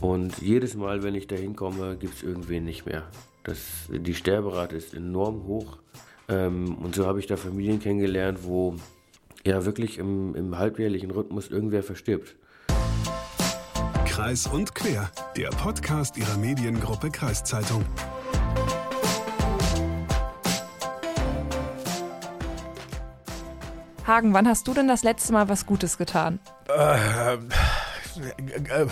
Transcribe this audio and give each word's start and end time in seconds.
Und 0.00 0.38
jedes 0.42 0.74
Mal, 0.74 1.02
wenn 1.02 1.14
ich 1.14 1.26
da 1.26 1.36
hinkomme, 1.36 1.96
gibt 1.96 2.14
es 2.16 2.22
irgendwen 2.22 2.64
nicht 2.64 2.86
mehr. 2.86 3.04
Das, 3.44 3.58
die 3.88 4.14
Sterberate 4.14 4.76
ist 4.76 4.94
enorm 4.94 5.44
hoch. 5.44 5.78
Ähm, 6.28 6.76
und 6.76 6.94
so 6.94 7.06
habe 7.06 7.20
ich 7.20 7.26
da 7.26 7.36
Familien 7.36 7.80
kennengelernt, 7.80 8.40
wo 8.42 8.76
ja 9.44 9.64
wirklich 9.64 9.98
im, 9.98 10.34
im 10.34 10.58
halbjährlichen 10.58 11.10
Rhythmus 11.10 11.48
irgendwer 11.48 11.82
verstirbt. 11.82 12.36
Kreis 14.04 14.46
und 14.46 14.74
Quer, 14.74 15.10
der 15.36 15.50
Podcast 15.50 16.16
ihrer 16.16 16.36
Mediengruppe 16.38 17.10
Kreiszeitung. 17.10 17.84
Hagen, 24.06 24.32
wann 24.34 24.46
hast 24.46 24.68
du 24.68 24.74
denn 24.74 24.88
das 24.88 25.02
letzte 25.02 25.32
Mal 25.32 25.48
was 25.48 25.66
Gutes 25.66 25.98
getan? 25.98 26.38
Äh, 26.68 27.34
äh, 27.34 27.38
äh, 28.68 28.86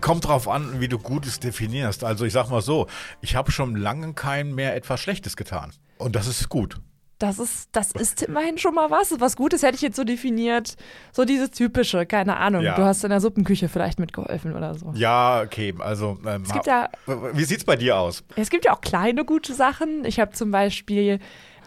kommt 0.00 0.26
drauf 0.26 0.48
an, 0.48 0.80
wie 0.80 0.88
du 0.88 0.98
Gutes 0.98 1.40
definierst. 1.40 2.04
Also 2.04 2.24
ich 2.24 2.32
sag 2.32 2.48
mal 2.50 2.62
so, 2.62 2.86
ich 3.20 3.36
habe 3.36 3.50
schon 3.50 3.76
lange 3.76 4.14
kein 4.14 4.54
mehr 4.54 4.74
etwas 4.74 5.00
Schlechtes 5.00 5.36
getan. 5.36 5.72
Und 5.98 6.16
das 6.16 6.26
ist 6.26 6.48
gut. 6.48 6.78
Das 7.18 7.38
ist, 7.38 7.70
das 7.72 7.92
ist 7.92 8.22
immerhin 8.22 8.58
schon 8.58 8.74
mal 8.74 8.90
was. 8.90 9.18
Was 9.20 9.36
Gutes 9.36 9.62
hätte 9.62 9.76
ich 9.76 9.80
jetzt 9.80 9.96
so 9.96 10.04
definiert. 10.04 10.76
So 11.12 11.24
dieses 11.24 11.50
typische, 11.50 12.04
keine 12.04 12.36
Ahnung. 12.36 12.62
Ja. 12.62 12.76
Du 12.76 12.84
hast 12.84 13.04
in 13.04 13.10
der 13.10 13.20
Suppenküche 13.22 13.70
vielleicht 13.70 13.98
mitgeholfen 13.98 14.54
oder 14.54 14.74
so. 14.74 14.92
Ja, 14.94 15.40
okay. 15.40 15.72
Also, 15.78 16.18
ähm, 16.26 16.42
es 16.42 16.52
gibt 16.52 16.66
ja, 16.66 16.90
wie 17.32 17.44
sieht's 17.44 17.64
bei 17.64 17.76
dir 17.76 17.96
aus? 17.96 18.22
Es 18.36 18.50
gibt 18.50 18.66
ja 18.66 18.74
auch 18.74 18.82
kleine 18.82 19.24
gute 19.24 19.54
Sachen. 19.54 20.04
Ich 20.04 20.20
habe 20.20 20.32
zum 20.32 20.50
Beispiel 20.50 21.18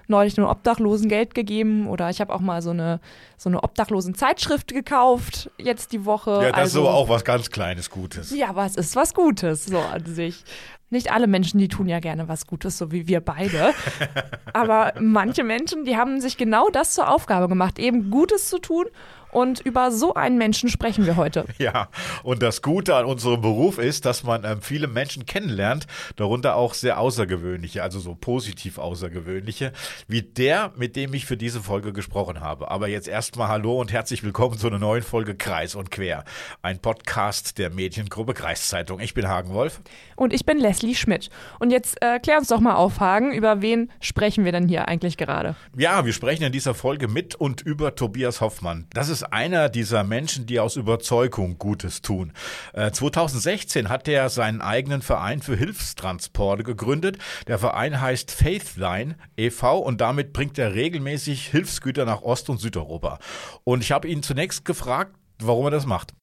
neulich 0.09 0.37
nur 0.37 0.49
Obdachlosengeld 0.49 1.33
gegeben 1.33 1.87
oder 1.87 2.09
ich 2.09 2.21
habe 2.21 2.33
auch 2.33 2.39
mal 2.39 2.61
so 2.61 2.71
eine, 2.71 2.99
so 3.37 3.49
eine 3.49 3.63
Obdachlosen-Zeitschrift 3.63 4.73
gekauft, 4.73 5.49
jetzt 5.57 5.91
die 5.91 6.05
Woche. 6.05 6.31
Ja, 6.31 6.49
das 6.49 6.59
also, 6.59 6.81
ist 6.81 6.87
aber 6.87 6.95
auch 6.95 7.09
was 7.09 7.23
ganz 7.23 7.49
Kleines 7.49 7.89
Gutes. 7.89 8.35
Ja, 8.35 8.49
aber 8.49 8.65
es 8.65 8.75
ist 8.75 8.95
was 8.95 9.13
Gutes, 9.13 9.65
so 9.65 9.79
an 9.79 10.05
sich. 10.05 10.43
Nicht 10.91 11.11
alle 11.11 11.27
Menschen, 11.27 11.59
die 11.59 11.67
tun 11.67 11.87
ja 11.87 11.99
gerne 11.99 12.27
was 12.27 12.47
Gutes, 12.47 12.77
so 12.77 12.91
wie 12.91 13.07
wir 13.07 13.21
beide. 13.21 13.73
Aber 14.53 14.93
manche 14.99 15.43
Menschen, 15.43 15.85
die 15.85 15.97
haben 15.97 16.19
sich 16.19 16.35
genau 16.35 16.69
das 16.69 16.95
zur 16.95 17.13
Aufgabe 17.13 17.47
gemacht, 17.47 17.77
eben 17.77 18.09
Gutes 18.09 18.49
zu 18.49 18.57
tun 18.57 18.85
und 19.31 19.59
über 19.59 19.91
so 19.91 20.13
einen 20.13 20.37
Menschen 20.37 20.69
sprechen 20.69 21.05
wir 21.05 21.15
heute. 21.15 21.45
Ja, 21.59 21.89
und 22.23 22.41
das 22.41 22.61
Gute 22.61 22.95
an 22.95 23.03
unserem 23.03 23.41
Beruf 23.41 23.79
ist, 23.79 24.05
dass 24.05 24.23
man 24.23 24.45
ähm, 24.45 24.61
viele 24.61 24.87
Menschen 24.87 25.25
kennenlernt, 25.25 25.87
darunter 26.15 26.55
auch 26.55 26.73
sehr 26.73 26.99
außergewöhnliche, 26.99 27.83
also 27.83 27.99
so 27.99 28.15
positiv 28.15 28.77
außergewöhnliche, 28.77 29.73
wie 30.07 30.21
der, 30.21 30.71
mit 30.77 30.95
dem 30.95 31.13
ich 31.13 31.25
für 31.25 31.35
diese 31.35 31.61
Folge 31.61 31.91
gesprochen 31.91 32.39
habe. 32.39 32.71
Aber 32.71 32.87
jetzt 32.87 33.09
erstmal 33.09 33.49
Hallo 33.49 33.79
und 33.79 33.91
herzlich 33.91 34.23
willkommen 34.23 34.57
zu 34.57 34.67
einer 34.67 34.79
neuen 34.79 35.03
Folge 35.03 35.35
Kreis 35.35 35.75
und 35.75 35.91
Quer, 35.91 36.23
ein 36.61 36.79
Podcast 36.79 37.57
der 37.57 37.69
Mediengruppe 37.69 38.33
Kreiszeitung. 38.33 39.01
Ich 39.01 39.13
bin 39.13 39.27
Hagen 39.27 39.53
Wolf. 39.53 39.81
Und 40.15 40.33
ich 40.33 40.45
bin 40.45 40.59
Leslie 40.59 40.95
Schmidt. 40.95 41.29
Und 41.59 41.71
jetzt 41.71 42.01
äh, 42.01 42.19
klär 42.19 42.37
uns 42.37 42.47
doch 42.47 42.61
mal 42.61 42.75
auf, 42.75 42.99
Hagen, 42.99 43.33
über 43.33 43.61
wen 43.61 43.91
sprechen 43.99 44.45
wir 44.45 44.53
denn 44.53 44.67
hier 44.67 44.87
eigentlich 44.87 45.17
gerade? 45.17 45.55
Ja, 45.75 46.05
wir 46.05 46.13
sprechen 46.13 46.43
in 46.43 46.51
dieser 46.51 46.73
Folge 46.73 47.07
mit 47.07 47.35
und 47.35 47.61
über 47.61 47.95
Tobias 47.95 48.39
Hoffmann. 48.39 48.87
Das 48.93 49.09
ist 49.09 49.18
ist 49.21 49.33
einer 49.33 49.67
dieser 49.67 50.03
Menschen, 50.05 50.45
die 50.45 50.61
aus 50.61 50.77
Überzeugung 50.77 51.57
Gutes 51.57 52.01
tun. 52.01 52.31
2016 52.73 53.85
äh, 53.85 53.89
hat 53.89 54.07
er 54.07 54.29
seinen 54.29 54.61
eigenen 54.61 55.01
Verein 55.01 55.41
für 55.41 55.57
Hilfstransporte 55.57 56.63
gegründet. 56.63 57.17
Der 57.47 57.59
Verein 57.59 57.99
heißt 57.99 58.31
Faithline 58.31 59.15
e.V. 59.35 59.79
und 59.79 59.99
damit 59.99 60.31
bringt 60.31 60.57
er 60.57 60.73
regelmäßig 60.73 61.47
Hilfsgüter 61.47 62.05
nach 62.05 62.21
Ost- 62.21 62.49
und 62.49 62.61
Südeuropa. 62.61 63.19
Und 63.65 63.83
ich 63.83 63.91
habe 63.91 64.07
ihn 64.07 64.23
zunächst 64.23 64.63
gefragt, 64.63 65.15
warum 65.39 65.65
er 65.65 65.71
das 65.71 65.85
macht. 65.85 66.13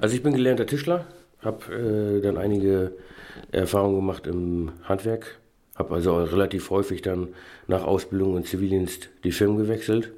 Also 0.00 0.16
ich 0.16 0.22
bin 0.22 0.34
gelernter 0.34 0.66
Tischler, 0.66 1.06
habe 1.40 2.18
äh, 2.18 2.20
dann 2.22 2.38
einige 2.38 2.96
Erfahrungen 3.52 3.96
gemacht 3.96 4.26
im 4.26 4.72
Handwerk, 4.82 5.38
habe 5.82 5.94
also 5.94 6.22
relativ 6.22 6.70
häufig 6.70 7.02
dann 7.02 7.28
nach 7.66 7.84
Ausbildung 7.84 8.34
und 8.34 8.46
Zivildienst 8.46 9.10
die 9.24 9.32
Firmen 9.32 9.58
gewechselt 9.58 10.12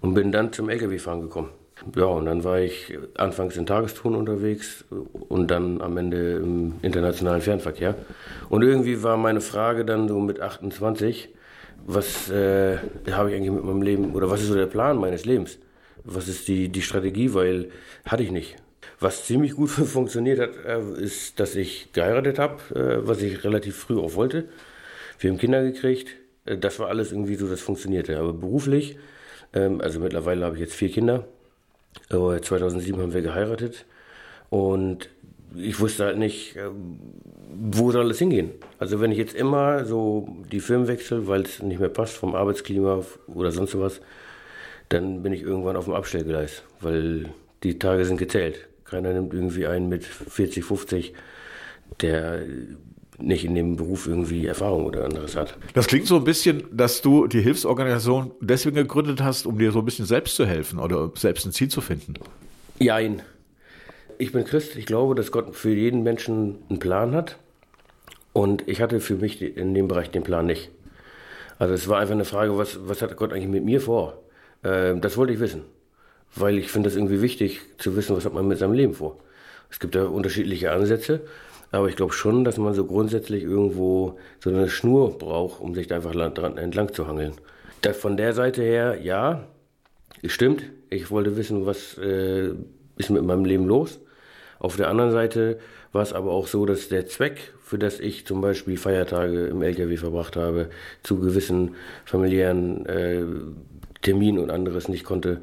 und 0.00 0.14
bin 0.14 0.32
dann 0.32 0.52
zum 0.52 0.68
Lkw-Fahren 0.68 1.22
gekommen. 1.22 1.50
Ja, 1.94 2.04
und 2.04 2.26
dann 2.26 2.42
war 2.42 2.58
ich 2.58 2.98
anfangs 3.16 3.56
in 3.56 3.66
Tagestouren 3.66 4.16
unterwegs 4.16 4.84
und 5.28 5.50
dann 5.50 5.82
am 5.82 5.96
Ende 5.98 6.36
im 6.36 6.74
internationalen 6.82 7.42
Fernverkehr. 7.42 7.94
Und 8.48 8.62
irgendwie 8.62 9.02
war 9.02 9.16
meine 9.16 9.40
Frage 9.42 9.84
dann 9.84 10.08
so 10.08 10.18
mit 10.18 10.40
28, 10.40 11.28
was 11.86 12.30
äh, 12.30 12.78
habe 13.10 13.30
ich 13.30 13.36
eigentlich 13.36 13.52
mit 13.52 13.64
meinem 13.64 13.82
Leben 13.82 14.14
oder 14.14 14.30
was 14.30 14.40
ist 14.40 14.48
so 14.48 14.54
der 14.54 14.66
Plan 14.66 14.98
meines 14.98 15.24
Lebens? 15.24 15.58
Was 16.04 16.28
ist 16.28 16.48
die, 16.48 16.68
die 16.68 16.82
Strategie? 16.82 17.34
Weil 17.34 17.68
hatte 18.06 18.22
ich 18.22 18.30
nicht. 18.30 18.56
Was 18.98 19.26
ziemlich 19.26 19.54
gut 19.54 19.70
funktioniert 19.96 20.40
hat, 20.40 20.50
äh, 20.64 21.02
ist, 21.02 21.38
dass 21.38 21.54
ich 21.54 21.92
geheiratet 21.92 22.38
habe, 22.38 22.74
äh, 22.74 23.06
was 23.06 23.20
ich 23.20 23.44
relativ 23.44 23.76
früh 23.76 23.98
auch 23.98 24.14
wollte. 24.14 24.48
Wir 25.18 25.30
haben 25.30 25.38
Kinder 25.38 25.62
gekriegt. 25.62 26.08
Äh, 26.44 26.58
das 26.58 26.78
war 26.78 26.88
alles 26.88 27.12
irgendwie 27.12 27.34
so, 27.36 27.48
das 27.48 27.60
funktionierte. 27.60 28.18
Aber 28.18 28.32
beruflich, 28.32 28.98
ähm, 29.52 29.80
also 29.80 30.00
mittlerweile 30.00 30.44
habe 30.44 30.56
ich 30.56 30.60
jetzt 30.60 30.74
vier 30.74 30.90
Kinder. 30.90 31.26
2007 32.10 33.00
haben 33.00 33.14
wir 33.14 33.22
geheiratet. 33.22 33.86
Und 34.50 35.08
ich 35.54 35.80
wusste 35.80 36.04
halt 36.04 36.18
nicht, 36.18 36.56
ähm, 36.56 36.98
wo 37.58 37.90
soll 37.90 38.10
es 38.10 38.18
hingehen. 38.18 38.50
Also 38.78 39.00
wenn 39.00 39.12
ich 39.12 39.18
jetzt 39.18 39.34
immer 39.34 39.84
so 39.84 40.28
die 40.52 40.60
Firmen 40.60 40.88
wechsle, 40.88 41.26
weil 41.26 41.42
es 41.42 41.62
nicht 41.62 41.80
mehr 41.80 41.88
passt 41.88 42.16
vom 42.16 42.34
Arbeitsklima 42.34 43.02
oder 43.26 43.50
sonst 43.50 43.78
was, 43.78 44.00
dann 44.88 45.22
bin 45.22 45.32
ich 45.32 45.42
irgendwann 45.42 45.76
auf 45.76 45.86
dem 45.86 45.94
Abstellgleis, 45.94 46.62
weil 46.80 47.30
die 47.62 47.78
Tage 47.78 48.04
sind 48.04 48.18
gezählt. 48.18 48.68
Keiner 48.84 49.12
nimmt 49.12 49.34
irgendwie 49.34 49.66
einen 49.66 49.88
mit 49.88 50.04
40, 50.04 50.64
50, 50.64 51.14
der 52.00 52.42
nicht 53.18 53.44
in 53.44 53.54
dem 53.54 53.76
Beruf 53.76 54.06
irgendwie 54.06 54.46
Erfahrung 54.46 54.86
oder 54.86 55.04
anderes 55.04 55.36
hat. 55.36 55.56
Das 55.74 55.86
klingt 55.86 56.06
so 56.06 56.16
ein 56.16 56.24
bisschen, 56.24 56.64
dass 56.70 57.00
du 57.02 57.26
die 57.26 57.40
Hilfsorganisation 57.40 58.32
deswegen 58.40 58.76
gegründet 58.76 59.22
hast, 59.22 59.46
um 59.46 59.58
dir 59.58 59.72
so 59.72 59.78
ein 59.78 59.84
bisschen 59.84 60.06
selbst 60.06 60.36
zu 60.36 60.46
helfen 60.46 60.78
oder 60.78 61.10
selbst 61.14 61.46
ein 61.46 61.52
Ziel 61.52 61.68
zu 61.68 61.80
finden. 61.80 62.14
Jein. 62.78 63.22
Ich 64.18 64.32
bin 64.32 64.44
Christ. 64.44 64.76
Ich 64.76 64.86
glaube, 64.86 65.14
dass 65.14 65.30
Gott 65.30 65.54
für 65.56 65.70
jeden 65.70 66.02
Menschen 66.02 66.58
einen 66.68 66.78
Plan 66.78 67.14
hat. 67.14 67.38
Und 68.32 68.68
ich 68.68 68.82
hatte 68.82 69.00
für 69.00 69.14
mich 69.14 69.40
in 69.40 69.72
dem 69.74 69.88
Bereich 69.88 70.10
den 70.10 70.22
Plan 70.22 70.46
nicht. 70.46 70.70
Also 71.58 71.72
es 71.72 71.88
war 71.88 72.00
einfach 72.00 72.14
eine 72.14 72.26
Frage, 72.26 72.58
was, 72.58 72.78
was 72.86 73.00
hat 73.00 73.16
Gott 73.16 73.32
eigentlich 73.32 73.48
mit 73.48 73.64
mir 73.64 73.80
vor? 73.80 74.22
Äh, 74.62 74.96
das 74.96 75.16
wollte 75.16 75.32
ich 75.32 75.40
wissen. 75.40 75.62
Weil 76.34 76.58
ich 76.58 76.70
finde 76.70 76.90
das 76.90 76.96
irgendwie 76.96 77.22
wichtig 77.22 77.60
zu 77.78 77.96
wissen, 77.96 78.14
was 78.14 78.26
hat 78.26 78.34
man 78.34 78.46
mit 78.46 78.58
seinem 78.58 78.74
Leben 78.74 78.92
vor. 78.92 79.16
Es 79.70 79.80
gibt 79.80 79.94
da 79.94 80.04
unterschiedliche 80.04 80.70
Ansätze. 80.70 81.22
Aber 81.70 81.88
ich 81.88 81.96
glaube 81.96 82.12
schon, 82.12 82.44
dass 82.44 82.58
man 82.58 82.74
so 82.74 82.84
grundsätzlich 82.84 83.42
irgendwo 83.42 84.18
so 84.40 84.50
eine 84.50 84.68
Schnur 84.68 85.18
braucht, 85.18 85.60
um 85.60 85.74
sich 85.74 85.86
da 85.86 85.96
einfach 85.96 86.12
dran 86.12 86.58
entlang 86.58 86.92
zu 86.92 87.06
hangeln. 87.06 87.32
Das 87.80 87.96
von 87.96 88.16
der 88.16 88.32
Seite 88.32 88.62
her, 88.62 88.98
ja, 89.02 89.46
stimmt. 90.24 90.64
Ich 90.90 91.10
wollte 91.10 91.36
wissen, 91.36 91.66
was 91.66 91.98
äh, 91.98 92.50
ist 92.96 93.10
mit 93.10 93.24
meinem 93.24 93.44
Leben 93.44 93.66
los. 93.66 94.00
Auf 94.58 94.76
der 94.76 94.88
anderen 94.88 95.10
Seite 95.10 95.58
war 95.92 96.02
es 96.02 96.12
aber 96.12 96.30
auch 96.30 96.46
so, 96.46 96.66
dass 96.66 96.88
der 96.88 97.06
Zweck, 97.06 97.52
für 97.60 97.78
das 97.78 98.00
ich 98.00 98.26
zum 98.26 98.40
Beispiel 98.40 98.76
Feiertage 98.76 99.46
im 99.46 99.62
LKW 99.62 99.96
verbracht 99.96 100.36
habe, 100.36 100.70
zu 101.02 101.18
gewissen 101.18 101.74
familiären 102.04 102.86
äh, 102.86 103.24
Terminen 104.02 104.38
und 104.38 104.50
anderes 104.50 104.88
nicht 104.88 105.04
konnte. 105.04 105.40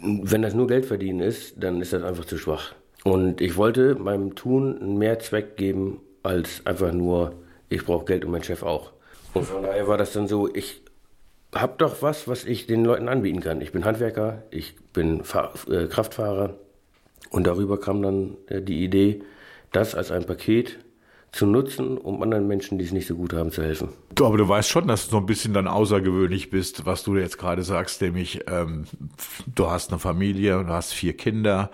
Wenn 0.00 0.42
das 0.42 0.54
nur 0.54 0.66
Geld 0.66 0.86
verdienen 0.86 1.20
ist, 1.20 1.54
dann 1.62 1.80
ist 1.80 1.92
das 1.92 2.02
einfach 2.02 2.24
zu 2.24 2.38
schwach. 2.38 2.74
Und 3.04 3.40
ich 3.40 3.56
wollte 3.56 3.94
meinem 3.94 4.34
Tun 4.34 4.98
mehr 4.98 5.18
Zweck 5.18 5.56
geben, 5.56 6.00
als 6.22 6.66
einfach 6.66 6.92
nur, 6.92 7.34
ich 7.68 7.84
brauche 7.84 8.04
Geld 8.04 8.24
und 8.24 8.32
mein 8.32 8.42
Chef 8.42 8.62
auch. 8.62 8.92
Und 9.34 9.44
von 9.44 9.62
daher 9.62 9.86
war 9.88 9.96
das 9.96 10.12
dann 10.12 10.28
so, 10.28 10.52
ich 10.52 10.82
habe 11.54 11.74
doch 11.78 12.02
was, 12.02 12.28
was 12.28 12.44
ich 12.44 12.66
den 12.66 12.84
Leuten 12.84 13.08
anbieten 13.08 13.40
kann. 13.40 13.60
Ich 13.60 13.72
bin 13.72 13.84
Handwerker, 13.84 14.42
ich 14.50 14.74
bin 14.92 15.24
Fahr 15.24 15.54
äh, 15.70 15.86
Kraftfahrer. 15.86 16.54
Und 17.30 17.46
darüber 17.46 17.78
kam 17.80 18.02
dann 18.02 18.36
äh, 18.48 18.60
die 18.60 18.84
Idee, 18.84 19.22
das 19.72 19.94
als 19.94 20.10
ein 20.10 20.24
Paket 20.24 20.78
zu 21.32 21.46
nutzen, 21.46 21.98
um 21.98 22.22
anderen 22.22 22.46
Menschen, 22.46 22.78
die 22.78 22.84
es 22.84 22.92
nicht 22.92 23.06
so 23.06 23.14
gut 23.14 23.32
haben, 23.32 23.50
zu 23.50 23.62
helfen. 23.62 23.90
Du, 24.14 24.26
aber 24.26 24.38
du 24.38 24.48
weißt 24.48 24.68
schon, 24.68 24.88
dass 24.88 25.04
du 25.04 25.10
so 25.12 25.16
ein 25.18 25.26
bisschen 25.26 25.52
dann 25.52 25.68
außergewöhnlich 25.68 26.50
bist, 26.50 26.86
was 26.86 27.02
du 27.02 27.16
jetzt 27.16 27.38
gerade 27.38 27.62
sagst, 27.62 28.00
nämlich 28.00 28.40
ähm, 28.46 28.84
du 29.54 29.70
hast 29.70 29.90
eine 29.90 29.98
Familie, 29.98 30.64
du 30.64 30.70
hast 30.70 30.92
vier 30.92 31.16
Kinder, 31.16 31.70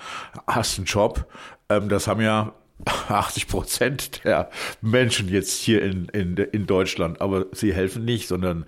hast 0.47 0.79
einen 0.79 0.87
Job. 0.87 1.27
Ähm, 1.69 1.89
das 1.89 2.09
haben 2.09 2.21
ja 2.21 2.53
80 3.09 3.49
Prozent 3.49 4.25
der 4.25 4.51
Menschen 4.81 5.29
jetzt 5.29 5.61
hier 5.61 5.83
in, 5.83 6.06
in, 6.06 6.37
in 6.37 6.67
Deutschland, 6.67 7.21
aber 7.21 7.47
sie 7.53 7.73
helfen 7.73 8.05
nicht, 8.05 8.29
sondern 8.29 8.67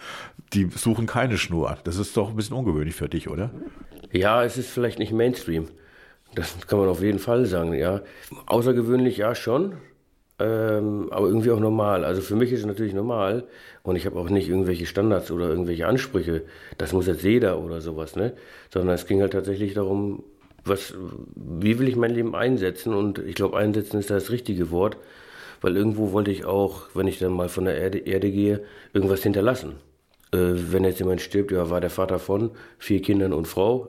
die 0.53 0.69
suchen 0.75 1.07
keine 1.07 1.39
Schnur. 1.39 1.79
Das 1.85 1.97
ist 1.97 2.17
doch 2.17 2.31
ein 2.31 2.37
bisschen 2.37 2.57
ungewöhnlich 2.57 2.95
für 2.95 3.09
dich, 3.09 3.29
oder? 3.29 3.51
Ja, 4.13 4.45
es 4.45 4.57
ist 4.57 4.71
vielleicht 4.71 4.99
nicht 4.99 5.13
Mainstream. 5.13 5.69
Das 6.35 6.57
kann 6.67 6.79
man 6.79 6.89
auf 6.89 7.03
jeden 7.03 7.19
Fall 7.19 7.47
sagen, 7.47 7.75
ja. 7.75 8.03
Außergewöhnlich 8.47 9.17
ja 9.17 9.35
schon, 9.35 9.75
ähm, 10.39 11.09
aber 11.11 11.29
irgendwie 11.29 11.51
auch 11.51 11.61
normal. 11.61 12.05
Also 12.05 12.21
für 12.21 12.37
mich 12.37 12.53
ist 12.53 12.61
es 12.61 12.67
natürlich 12.67 12.95
normal 12.95 13.45
und 13.83 13.97
ich 13.97 14.07
habe 14.07 14.19
auch 14.19 14.29
nicht 14.29 14.49
irgendwelche 14.49 14.87
Standards 14.87 15.31
oder 15.31 15.49
irgendwelche 15.49 15.87
Ansprüche, 15.87 16.43
das 16.79 16.93
muss 16.93 17.07
jetzt 17.07 17.23
jeder 17.23 17.59
oder 17.59 17.81
sowas, 17.81 18.17
ne? 18.17 18.35
Sondern 18.71 18.95
es 18.95 19.07
ging 19.07 19.21
halt 19.23 19.33
tatsächlich 19.33 19.75
darum, 19.75 20.25
was, 20.65 20.95
wie 21.35 21.79
will 21.79 21.89
ich 21.89 21.97
mein 21.97 22.15
Leben 22.15 22.35
einsetzen? 22.35 22.93
Und 22.93 23.19
ich 23.21 23.35
glaube, 23.35 23.57
einsetzen 23.57 23.99
ist 24.01 24.11
das 24.11 24.31
richtige 24.31 24.71
Wort, 24.71 24.97
weil 25.61 25.77
irgendwo 25.77 26.13
wollte 26.13 26.31
ich 26.31 26.45
auch, 26.45 26.83
wenn 26.95 27.07
ich 27.07 27.19
dann 27.19 27.33
mal 27.33 27.49
von 27.49 27.65
der 27.65 27.79
Erde, 27.79 27.99
Erde 27.99 28.31
gehe, 28.31 28.63
irgendwas 28.93 29.23
hinterlassen. 29.23 29.77
Äh, 30.33 30.39
wenn 30.73 30.85
jetzt 30.85 30.99
jemand 30.99 31.21
stirbt, 31.21 31.53
ja, 31.53 31.71
war 31.71 31.81
der 31.81 31.91
Vater 31.91 32.19
von 32.19 32.51
vier 32.79 33.01
Kindern 33.01 33.33
und 33.33 33.47
Frau, 33.47 33.89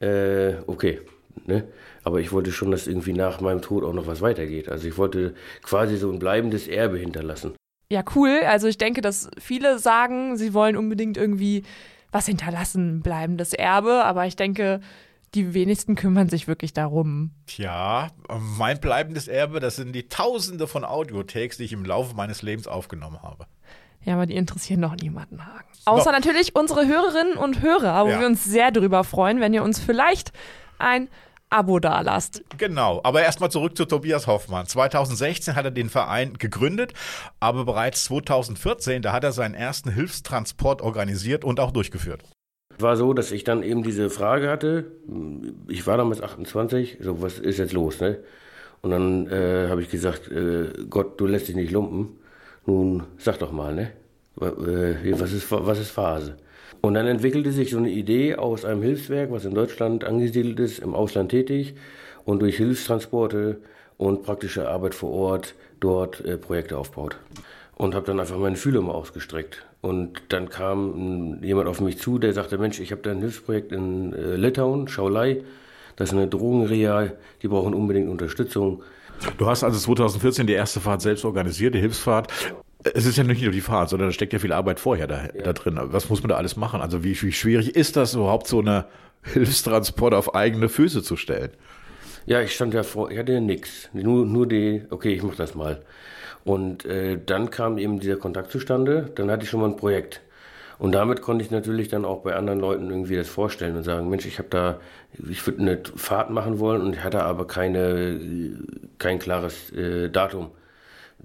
äh, 0.00 0.54
okay. 0.66 1.00
Ne? 1.46 1.64
Aber 2.04 2.20
ich 2.20 2.32
wollte 2.32 2.52
schon, 2.52 2.70
dass 2.70 2.86
irgendwie 2.86 3.12
nach 3.12 3.40
meinem 3.40 3.62
Tod 3.62 3.84
auch 3.84 3.92
noch 3.92 4.06
was 4.06 4.20
weitergeht. 4.20 4.68
Also 4.68 4.88
ich 4.88 4.98
wollte 4.98 5.34
quasi 5.62 5.96
so 5.96 6.10
ein 6.10 6.18
bleibendes 6.18 6.68
Erbe 6.68 6.98
hinterlassen. 6.98 7.54
Ja, 7.90 8.04
cool. 8.14 8.40
Also 8.46 8.68
ich 8.68 8.78
denke, 8.78 9.00
dass 9.00 9.30
viele 9.38 9.78
sagen, 9.78 10.36
sie 10.36 10.54
wollen 10.54 10.76
unbedingt 10.76 11.16
irgendwie 11.16 11.64
was 12.12 12.26
hinterlassen, 12.26 13.02
bleibendes 13.02 13.52
Erbe. 13.52 14.04
Aber 14.04 14.26
ich 14.26 14.36
denke, 14.36 14.80
die 15.34 15.54
wenigsten 15.54 15.94
kümmern 15.94 16.28
sich 16.28 16.48
wirklich 16.48 16.72
darum. 16.72 17.32
Tja, 17.46 18.08
mein 18.58 18.80
bleibendes 18.80 19.28
Erbe, 19.28 19.60
das 19.60 19.76
sind 19.76 19.92
die 19.92 20.08
Tausende 20.08 20.66
von 20.66 20.84
Audiotakes, 20.84 21.58
die 21.58 21.64
ich 21.64 21.72
im 21.72 21.84
Laufe 21.84 22.14
meines 22.14 22.42
Lebens 22.42 22.66
aufgenommen 22.66 23.22
habe. 23.22 23.46
Ja, 24.02 24.14
aber 24.14 24.26
die 24.26 24.34
interessieren 24.34 24.80
noch 24.80 24.96
niemanden, 24.96 25.44
Hagen. 25.44 25.68
Außer 25.84 26.10
no. 26.10 26.16
natürlich 26.16 26.56
unsere 26.56 26.86
Hörerinnen 26.86 27.36
und 27.36 27.60
Hörer, 27.60 28.06
wo 28.06 28.10
ja. 28.10 28.20
wir 28.20 28.26
uns 28.26 28.44
sehr 28.44 28.70
darüber 28.70 29.04
freuen, 29.04 29.40
wenn 29.40 29.52
ihr 29.52 29.62
uns 29.62 29.78
vielleicht 29.78 30.32
ein 30.78 31.08
Abo 31.50 31.80
dalasst. 31.80 32.42
Genau, 32.58 33.00
aber 33.02 33.22
erstmal 33.22 33.50
zurück 33.50 33.76
zu 33.76 33.84
Tobias 33.84 34.26
Hoffmann. 34.28 34.66
2016 34.66 35.56
hat 35.56 35.64
er 35.64 35.72
den 35.72 35.90
Verein 35.90 36.34
gegründet, 36.38 36.94
aber 37.40 37.64
bereits 37.64 38.04
2014, 38.04 39.02
da 39.02 39.12
hat 39.12 39.24
er 39.24 39.32
seinen 39.32 39.54
ersten 39.54 39.90
Hilfstransport 39.90 40.80
organisiert 40.80 41.44
und 41.44 41.58
auch 41.58 41.72
durchgeführt. 41.72 42.22
War 42.78 42.96
so, 42.96 43.12
dass 43.12 43.32
ich 43.32 43.44
dann 43.44 43.62
eben 43.62 43.82
diese 43.82 44.10
Frage 44.10 44.48
hatte. 44.48 44.92
Ich 45.68 45.86
war 45.86 45.96
damals 45.96 46.22
28, 46.22 46.98
so 47.00 47.20
was 47.20 47.38
ist 47.38 47.58
jetzt 47.58 47.72
los, 47.72 48.00
ne? 48.00 48.18
Und 48.82 48.90
dann 48.90 49.26
äh, 49.28 49.68
habe 49.68 49.82
ich 49.82 49.90
gesagt, 49.90 50.30
äh, 50.30 50.68
Gott, 50.88 51.20
du 51.20 51.26
lässt 51.26 51.48
dich 51.48 51.56
nicht 51.56 51.72
lumpen. 51.72 52.18
Nun 52.64 53.02
sag 53.18 53.38
doch 53.38 53.52
mal, 53.52 53.74
ne? 53.74 53.92
Äh, 54.40 55.20
was 55.20 55.32
ist, 55.32 55.50
was 55.50 55.78
ist 55.78 55.90
Phase? 55.90 56.36
Und 56.80 56.94
dann 56.94 57.06
entwickelte 57.06 57.52
sich 57.52 57.70
so 57.70 57.78
eine 57.78 57.90
Idee 57.90 58.36
aus 58.36 58.64
einem 58.64 58.82
Hilfswerk, 58.82 59.30
was 59.30 59.44
in 59.44 59.54
Deutschland 59.54 60.04
angesiedelt 60.04 60.58
ist, 60.60 60.78
im 60.78 60.94
Ausland 60.94 61.30
tätig 61.30 61.74
und 62.24 62.40
durch 62.40 62.56
Hilfstransporte 62.56 63.58
und 63.98 64.22
praktische 64.22 64.68
Arbeit 64.68 64.94
vor 64.94 65.10
Ort 65.10 65.54
dort 65.80 66.24
äh, 66.24 66.38
Projekte 66.38 66.78
aufbaut. 66.78 67.16
Und 67.76 67.94
habe 67.94 68.06
dann 68.06 68.20
einfach 68.20 68.38
meine 68.38 68.56
Fühler 68.56 68.82
mal 68.82 68.92
ausgestreckt. 68.92 69.64
Und 69.80 70.22
dann 70.28 70.50
kam 70.50 71.42
jemand 71.42 71.68
auf 71.68 71.80
mich 71.80 71.98
zu, 71.98 72.18
der 72.18 72.34
sagte, 72.34 72.58
Mensch, 72.58 72.80
ich 72.80 72.92
habe 72.92 73.00
da 73.02 73.10
ein 73.10 73.20
Hilfsprojekt 73.20 73.72
in 73.72 74.12
äh, 74.12 74.36
Litauen, 74.36 74.88
Schaulei. 74.88 75.42
Das 75.96 76.10
ist 76.10 76.16
eine 76.16 76.28
Drogenreha, 76.28 77.12
die 77.42 77.48
brauchen 77.48 77.74
unbedingt 77.74 78.08
Unterstützung. 78.08 78.82
Du 79.38 79.46
hast 79.46 79.64
also 79.64 79.78
2014 79.78 80.46
die 80.46 80.52
erste 80.54 80.80
Fahrt 80.80 81.02
selbst 81.02 81.24
organisiert, 81.24 81.74
die 81.74 81.80
Hilfsfahrt. 81.80 82.32
Es 82.82 83.04
ist 83.04 83.18
ja 83.18 83.24
nicht 83.24 83.42
nur 83.42 83.52
die 83.52 83.60
Fahrt, 83.60 83.90
sondern 83.90 84.08
da 84.08 84.12
steckt 84.12 84.32
ja 84.32 84.38
viel 84.38 84.52
Arbeit 84.52 84.80
vorher 84.80 85.06
da, 85.06 85.24
ja. 85.34 85.42
da 85.42 85.52
drin. 85.52 85.78
Was 85.82 86.08
muss 86.08 86.22
man 86.22 86.30
da 86.30 86.36
alles 86.36 86.56
machen? 86.56 86.80
Also 86.80 87.04
wie, 87.04 87.20
wie 87.20 87.32
schwierig 87.32 87.76
ist 87.76 87.96
das 87.96 88.14
überhaupt, 88.14 88.46
so 88.46 88.60
eine 88.60 88.86
Hilfstransport 89.22 90.14
auf 90.14 90.34
eigene 90.34 90.68
Füße 90.68 91.02
zu 91.02 91.16
stellen? 91.16 91.50
Ja, 92.26 92.40
ich 92.40 92.54
stand 92.54 92.74
ja 92.74 92.82
vor, 92.82 93.10
ich 93.10 93.18
hatte 93.18 93.32
ja 93.32 93.40
nichts. 93.40 93.88
Nur, 93.92 94.24
nur 94.24 94.46
die, 94.46 94.82
okay, 94.90 95.14
ich 95.14 95.22
mach 95.22 95.34
das 95.34 95.54
mal. 95.54 95.82
Und 96.44 96.84
äh, 96.86 97.18
dann 97.24 97.50
kam 97.50 97.76
eben 97.78 98.00
dieser 98.00 98.16
Kontakt 98.16 98.50
zustande, 98.50 99.10
dann 99.14 99.30
hatte 99.30 99.44
ich 99.44 99.50
schon 99.50 99.60
mal 99.60 99.68
ein 99.68 99.76
Projekt. 99.76 100.22
Und 100.78 100.92
damit 100.92 101.20
konnte 101.20 101.44
ich 101.44 101.50
natürlich 101.50 101.88
dann 101.88 102.06
auch 102.06 102.22
bei 102.22 102.34
anderen 102.34 102.58
Leuten 102.58 102.88
irgendwie 102.88 103.16
das 103.16 103.28
vorstellen 103.28 103.76
und 103.76 103.82
sagen, 103.82 104.08
Mensch, 104.08 104.24
ich 104.24 104.38
habe 104.38 104.48
da, 104.48 104.80
ich 105.28 105.46
würde 105.46 105.60
eine 105.60 105.82
Fahrt 105.96 106.30
machen 106.30 106.58
wollen 106.58 106.80
und 106.80 106.94
ich 106.94 107.04
hatte 107.04 107.22
aber 107.22 107.46
keine, 107.46 108.18
kein 108.96 109.18
klares 109.18 109.70
äh, 109.72 110.08
Datum. 110.08 110.50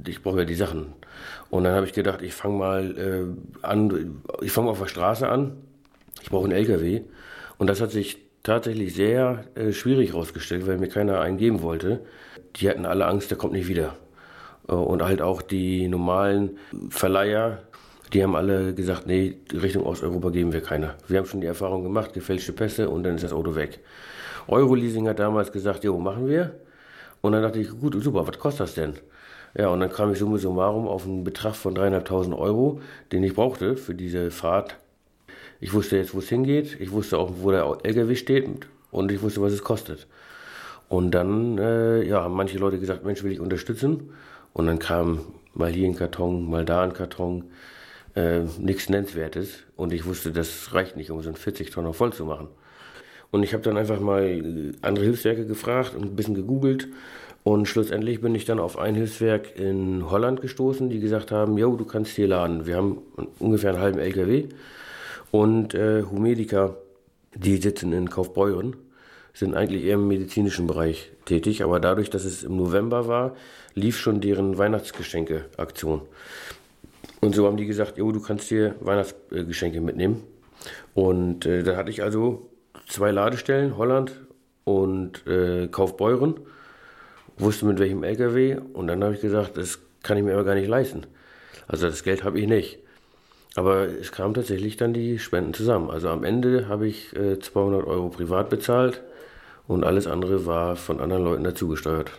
Ich 0.05 0.21
brauche 0.21 0.39
ja 0.39 0.45
die 0.45 0.55
Sachen. 0.55 0.93
Und 1.49 1.63
dann 1.63 1.75
habe 1.75 1.85
ich 1.85 1.93
gedacht, 1.93 2.21
ich 2.21 2.33
fange 2.33 2.57
mal 2.57 2.97
äh, 2.97 3.65
an, 3.65 4.21
ich 4.41 4.51
fange 4.51 4.69
auf 4.69 4.79
der 4.79 4.87
Straße 4.87 5.27
an. 5.27 5.57
Ich 6.21 6.29
brauche 6.29 6.45
einen 6.45 6.53
LKW. 6.53 7.01
Und 7.57 7.67
das 7.67 7.81
hat 7.81 7.91
sich 7.91 8.17
tatsächlich 8.43 8.93
sehr 8.93 9.45
äh, 9.55 9.71
schwierig 9.71 10.11
herausgestellt, 10.13 10.67
weil 10.67 10.77
mir 10.77 10.89
keiner 10.89 11.19
einen 11.21 11.37
geben 11.37 11.61
wollte. 11.61 12.01
Die 12.57 12.69
hatten 12.69 12.85
alle 12.85 13.05
Angst, 13.05 13.31
der 13.31 13.37
kommt 13.37 13.53
nicht 13.53 13.67
wieder. 13.67 13.95
Äh, 14.67 14.73
und 14.73 15.03
halt 15.03 15.21
auch 15.21 15.41
die 15.41 15.87
normalen 15.87 16.57
Verleiher, 16.89 17.63
die 18.13 18.23
haben 18.23 18.35
alle 18.35 18.73
gesagt, 18.73 19.07
nee, 19.07 19.37
Richtung 19.51 19.83
Osteuropa 19.83 20.29
geben 20.29 20.53
wir 20.53 20.61
keiner. 20.61 20.95
Wir 21.07 21.17
haben 21.17 21.25
schon 21.25 21.41
die 21.41 21.47
Erfahrung 21.47 21.83
gemacht, 21.83 22.13
gefälschte 22.13 22.53
Pässe 22.53 22.89
und 22.89 23.03
dann 23.03 23.15
ist 23.15 23.23
das 23.23 23.33
Auto 23.33 23.55
weg. 23.55 23.79
Euroleasing 24.47 25.07
hat 25.07 25.19
damals 25.19 25.51
gesagt, 25.51 25.83
jo, 25.83 25.97
machen 25.97 26.27
wir. 26.27 26.59
Und 27.21 27.31
dann 27.31 27.41
dachte 27.41 27.59
ich, 27.59 27.69
gut, 27.69 28.01
super, 28.03 28.27
was 28.27 28.37
kostet 28.37 28.61
das 28.61 28.75
denn? 28.75 28.93
Ja, 29.57 29.69
und 29.69 29.79
dann 29.79 29.89
kam 29.89 30.11
ich 30.11 30.19
summa 30.19 30.37
summarum 30.37 30.87
auf 30.87 31.05
einen 31.05 31.23
Betrag 31.23 31.55
von 31.55 31.75
3.500 31.75 32.37
Euro, 32.37 32.81
den 33.11 33.23
ich 33.23 33.33
brauchte 33.33 33.77
für 33.77 33.95
diese 33.95 34.29
Fahrt. 34.29 34.77
Ich 35.61 35.73
wusste 35.73 35.95
jetzt, 35.95 36.13
wo 36.13 36.19
es 36.19 36.27
hingeht. 36.27 36.77
Ich 36.81 36.91
wusste 36.91 37.17
auch, 37.17 37.31
wo 37.41 37.51
der 37.51 37.77
LKW 37.83 38.15
steht 38.15 38.49
und 38.91 39.11
ich 39.11 39.21
wusste, 39.21 39.41
was 39.41 39.53
es 39.53 39.63
kostet. 39.63 40.07
Und 40.89 41.11
dann, 41.11 41.57
äh, 41.57 42.03
ja, 42.03 42.21
haben 42.23 42.35
manche 42.35 42.57
Leute 42.57 42.79
gesagt, 42.79 43.05
Mensch, 43.05 43.23
will 43.23 43.31
ich 43.31 43.39
unterstützen. 43.39 44.11
Und 44.51 44.67
dann 44.67 44.77
kam 44.77 45.21
mal 45.53 45.71
hier 45.71 45.87
ein 45.87 45.95
Karton, 45.95 46.49
mal 46.49 46.65
da 46.65 46.83
ein 46.83 46.93
Karton, 46.93 47.45
äh, 48.15 48.41
nichts 48.59 48.89
Nennenswertes. 48.89 49.63
Und 49.77 49.93
ich 49.93 50.05
wusste, 50.05 50.33
das 50.33 50.73
reicht 50.73 50.97
nicht, 50.97 51.11
um 51.11 51.21
so 51.21 51.29
einen 51.29 51.37
40 51.37 51.71
Tonner 51.71 51.93
voll 51.93 52.11
zu 52.11 52.25
machen. 52.25 52.49
Und 53.31 53.43
ich 53.43 53.53
habe 53.53 53.63
dann 53.63 53.77
einfach 53.77 53.99
mal 53.99 54.73
andere 54.81 55.05
Hilfswerke 55.05 55.45
gefragt 55.45 55.95
und 55.95 56.03
ein 56.03 56.15
bisschen 56.15 56.35
gegoogelt 56.35 56.89
und 57.45 57.67
schlussendlich 57.67 58.21
bin 58.21 58.33
ich 58.33 58.45
dann 58.45 58.57
auf 58.57 58.79
ein 58.79 58.95
Hilfswerk 58.95 59.55
in 59.55 60.09
Holland 60.09 60.41
gestoßen, 60.41 60.89
die 60.89 60.99
gesagt 60.99 61.31
haben, 61.31 61.59
jo, 61.59 61.75
du 61.75 61.85
kannst 61.85 62.15
hier 62.15 62.27
laden. 62.27 62.65
Wir 62.65 62.75
haben 62.75 63.03
ungefähr 63.37 63.69
einen 63.69 63.81
halben 63.81 63.99
LKW. 63.99 64.47
Und 65.29 65.75
äh, 65.75 66.01
Humedica, 66.01 66.75
die 67.35 67.57
sitzen 67.57 67.93
in 67.93 68.09
Kaufbeuren, 68.09 68.75
sind 69.31 69.53
eigentlich 69.53 69.83
eher 69.83 69.93
im 69.93 70.07
medizinischen 70.07 70.65
Bereich 70.65 71.11
tätig. 71.25 71.63
Aber 71.63 71.79
dadurch, 71.79 72.09
dass 72.09 72.25
es 72.25 72.41
im 72.41 72.57
November 72.57 73.07
war, 73.07 73.35
lief 73.75 73.99
schon 73.99 74.21
deren 74.21 74.57
Weihnachtsgeschenke-Aktion. 74.57 76.01
Und 77.21 77.35
so 77.35 77.45
haben 77.45 77.57
die 77.57 77.67
gesagt, 77.67 77.99
jo, 77.99 78.11
du 78.11 78.21
kannst 78.21 78.49
hier 78.49 78.73
Weihnachtsgeschenke 78.79 79.81
mitnehmen. 79.81 80.23
Und 80.95 81.45
äh, 81.45 81.61
da 81.61 81.77
hatte 81.77 81.91
ich 81.91 82.01
also 82.01 82.49
zwei 82.87 83.11
Ladestellen, 83.11 83.77
Holland 83.77 84.19
und 84.63 85.27
äh, 85.27 85.67
Kaufbeuren 85.67 86.39
wusste 87.37 87.65
mit 87.65 87.79
welchem 87.79 88.03
LKW 88.03 88.57
und 88.73 88.87
dann 88.87 89.03
habe 89.03 89.15
ich 89.15 89.21
gesagt, 89.21 89.57
das 89.57 89.79
kann 90.03 90.17
ich 90.17 90.23
mir 90.23 90.33
aber 90.33 90.43
gar 90.43 90.55
nicht 90.55 90.67
leisten. 90.67 91.05
Also 91.67 91.87
das 91.87 92.03
Geld 92.03 92.23
habe 92.23 92.39
ich 92.39 92.47
nicht. 92.47 92.79
Aber 93.55 93.87
es 93.87 94.11
kamen 94.11 94.33
tatsächlich 94.33 94.77
dann 94.77 94.93
die 94.93 95.17
Spenden 95.17 95.53
zusammen. 95.53 95.89
Also 95.89 96.09
am 96.09 96.23
Ende 96.23 96.67
habe 96.67 96.87
ich 96.87 97.15
äh, 97.15 97.39
200 97.39 97.85
Euro 97.87 98.09
privat 98.09 98.49
bezahlt 98.49 99.01
und 99.67 99.83
alles 99.83 100.07
andere 100.07 100.45
war 100.45 100.75
von 100.75 100.99
anderen 100.99 101.23
Leuten 101.23 101.43
dazugesteuert. 101.43 102.11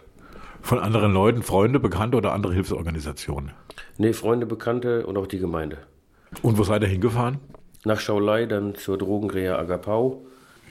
Von 0.62 0.80
anderen 0.80 1.12
Leuten, 1.12 1.42
Freunde, 1.42 1.78
Bekannte 1.78 2.16
oder 2.16 2.32
andere 2.32 2.54
Hilfsorganisationen? 2.54 3.52
Nee, 3.99 4.14
Freunde, 4.14 4.46
Bekannte 4.46 5.06
und 5.06 5.16
auch 5.16 5.26
die 5.26 5.38
Gemeinde. 5.38 5.78
Und 6.42 6.58
wo 6.58 6.64
seid 6.64 6.82
ihr 6.82 6.88
hingefahren? 6.88 7.38
Nach 7.85 8.00
Schaulei, 8.00 8.46
dann 8.46 8.75
zur 8.75 8.99
Drogenreha 8.99 9.56
Agapau. 9.56 10.26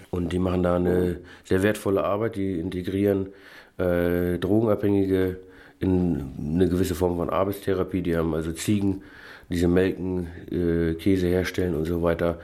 Und 0.10 0.34
die 0.34 0.40
machen 0.40 0.64
da 0.64 0.76
eine 0.76 1.22
sehr 1.46 1.64
wertvolle 1.64 2.04
Arbeit. 2.04 2.36
Die 2.36 2.60
integrieren 2.60 3.30
äh, 3.78 4.38
Drogenabhängige 4.38 5.38
in 5.80 6.32
eine 6.40 6.70
gewisse 6.70 6.96
Form 6.96 7.18
von 7.18 7.30
Arbeitstherapie. 7.30 8.02
Die 8.02 8.16
haben 8.16 8.34
also 8.34 8.52
Ziegen, 8.52 9.04
diese 9.50 9.68
melken, 9.68 10.28
äh, 10.52 10.94
Käse 10.96 11.28
herstellen 11.28 11.76
und 11.76 11.86
so 11.86 12.02
weiter. 12.02 12.40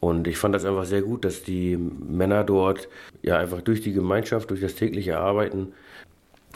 Und 0.00 0.26
ich 0.26 0.36
fand 0.36 0.54
das 0.54 0.64
einfach 0.64 0.84
sehr 0.84 1.02
gut, 1.02 1.24
dass 1.24 1.44
die 1.44 1.76
Männer 1.76 2.42
dort 2.42 2.88
ja 3.22 3.38
einfach 3.38 3.62
durch 3.62 3.82
die 3.82 3.92
Gemeinschaft, 3.92 4.50
durch 4.50 4.60
das 4.60 4.74
tägliche 4.74 5.18
Arbeiten 5.18 5.72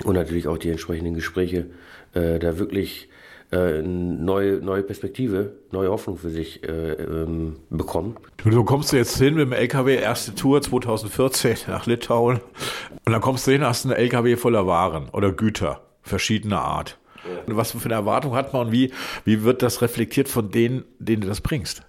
und 0.04 0.14
natürlich 0.14 0.48
auch 0.48 0.58
die 0.58 0.70
entsprechenden 0.70 1.14
Gespräche 1.14 1.66
äh, 2.14 2.38
da 2.40 2.58
wirklich 2.58 3.08
äh, 3.56 3.82
neue, 3.82 4.58
neue 4.58 4.82
Perspektive, 4.82 5.52
neue 5.72 5.90
Hoffnung 5.90 6.18
für 6.18 6.30
sich 6.30 6.62
äh, 6.64 6.92
ähm, 6.92 7.56
bekommen. 7.70 8.16
Du 8.44 8.64
kommst 8.64 8.92
jetzt 8.92 9.18
hin 9.18 9.34
mit 9.34 9.46
dem 9.46 9.52
LKW, 9.52 9.96
erste 9.96 10.34
Tour 10.34 10.60
2014 10.60 11.56
nach 11.68 11.86
Litauen 11.86 12.40
und 13.04 13.12
dann 13.12 13.20
kommst 13.20 13.46
du 13.46 13.52
hin, 13.52 13.64
hast 13.64 13.84
einen 13.84 13.94
LKW 13.94 14.36
voller 14.36 14.66
Waren 14.66 15.08
oder 15.10 15.32
Güter 15.32 15.80
verschiedener 16.02 16.60
Art. 16.60 16.98
Ja. 17.24 17.56
Was 17.56 17.72
für 17.72 17.84
eine 17.84 17.94
Erwartung 17.94 18.34
hat 18.34 18.52
man 18.52 18.66
und 18.66 18.72
wie, 18.72 18.92
wie 19.24 19.42
wird 19.42 19.62
das 19.62 19.82
reflektiert 19.82 20.28
von 20.28 20.50
denen, 20.50 20.84
denen 20.98 21.22
du 21.22 21.28
das 21.28 21.40
bringst? 21.40 21.82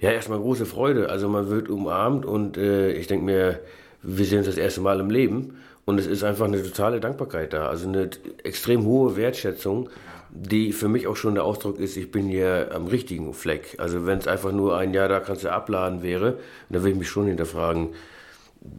Ja, 0.00 0.10
erstmal 0.10 0.38
große 0.38 0.66
Freude. 0.66 1.10
Also 1.10 1.28
man 1.28 1.50
wird 1.50 1.68
umarmt 1.68 2.24
und 2.24 2.56
äh, 2.56 2.92
ich 2.92 3.06
denke 3.06 3.24
mir, 3.24 3.60
wir 4.02 4.24
sehen 4.24 4.38
uns 4.38 4.46
das 4.46 4.56
erste 4.56 4.80
Mal 4.80 4.98
im 4.98 5.10
Leben 5.10 5.58
und 5.84 5.98
es 5.98 6.06
ist 6.06 6.24
einfach 6.24 6.46
eine 6.46 6.62
totale 6.62 7.00
Dankbarkeit 7.00 7.52
da. 7.52 7.68
Also 7.68 7.88
eine 7.88 8.10
extrem 8.42 8.84
hohe 8.84 9.16
Wertschätzung 9.16 9.90
die 10.32 10.72
für 10.72 10.88
mich 10.88 11.06
auch 11.06 11.16
schon 11.16 11.34
der 11.34 11.44
Ausdruck 11.44 11.78
ist, 11.78 11.96
ich 11.96 12.10
bin 12.10 12.28
hier 12.28 12.70
am 12.72 12.86
richtigen 12.86 13.32
Fleck. 13.34 13.76
Also 13.78 14.06
wenn 14.06 14.18
es 14.18 14.28
einfach 14.28 14.52
nur 14.52 14.76
ein 14.76 14.94
Jahr 14.94 15.08
da 15.08 15.20
kannst 15.20 15.44
du 15.44 15.52
abladen 15.52 16.02
wäre, 16.02 16.38
dann 16.68 16.82
würde 16.82 16.92
ich 16.92 16.98
mich 16.98 17.08
schon 17.08 17.26
hinterfragen, 17.26 17.90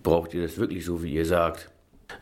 braucht 0.04 0.34
ihr 0.34 0.42
das 0.42 0.58
wirklich 0.58 0.86
so, 0.86 1.04
wie 1.04 1.14
ihr 1.14 1.26
sagt? 1.26 1.70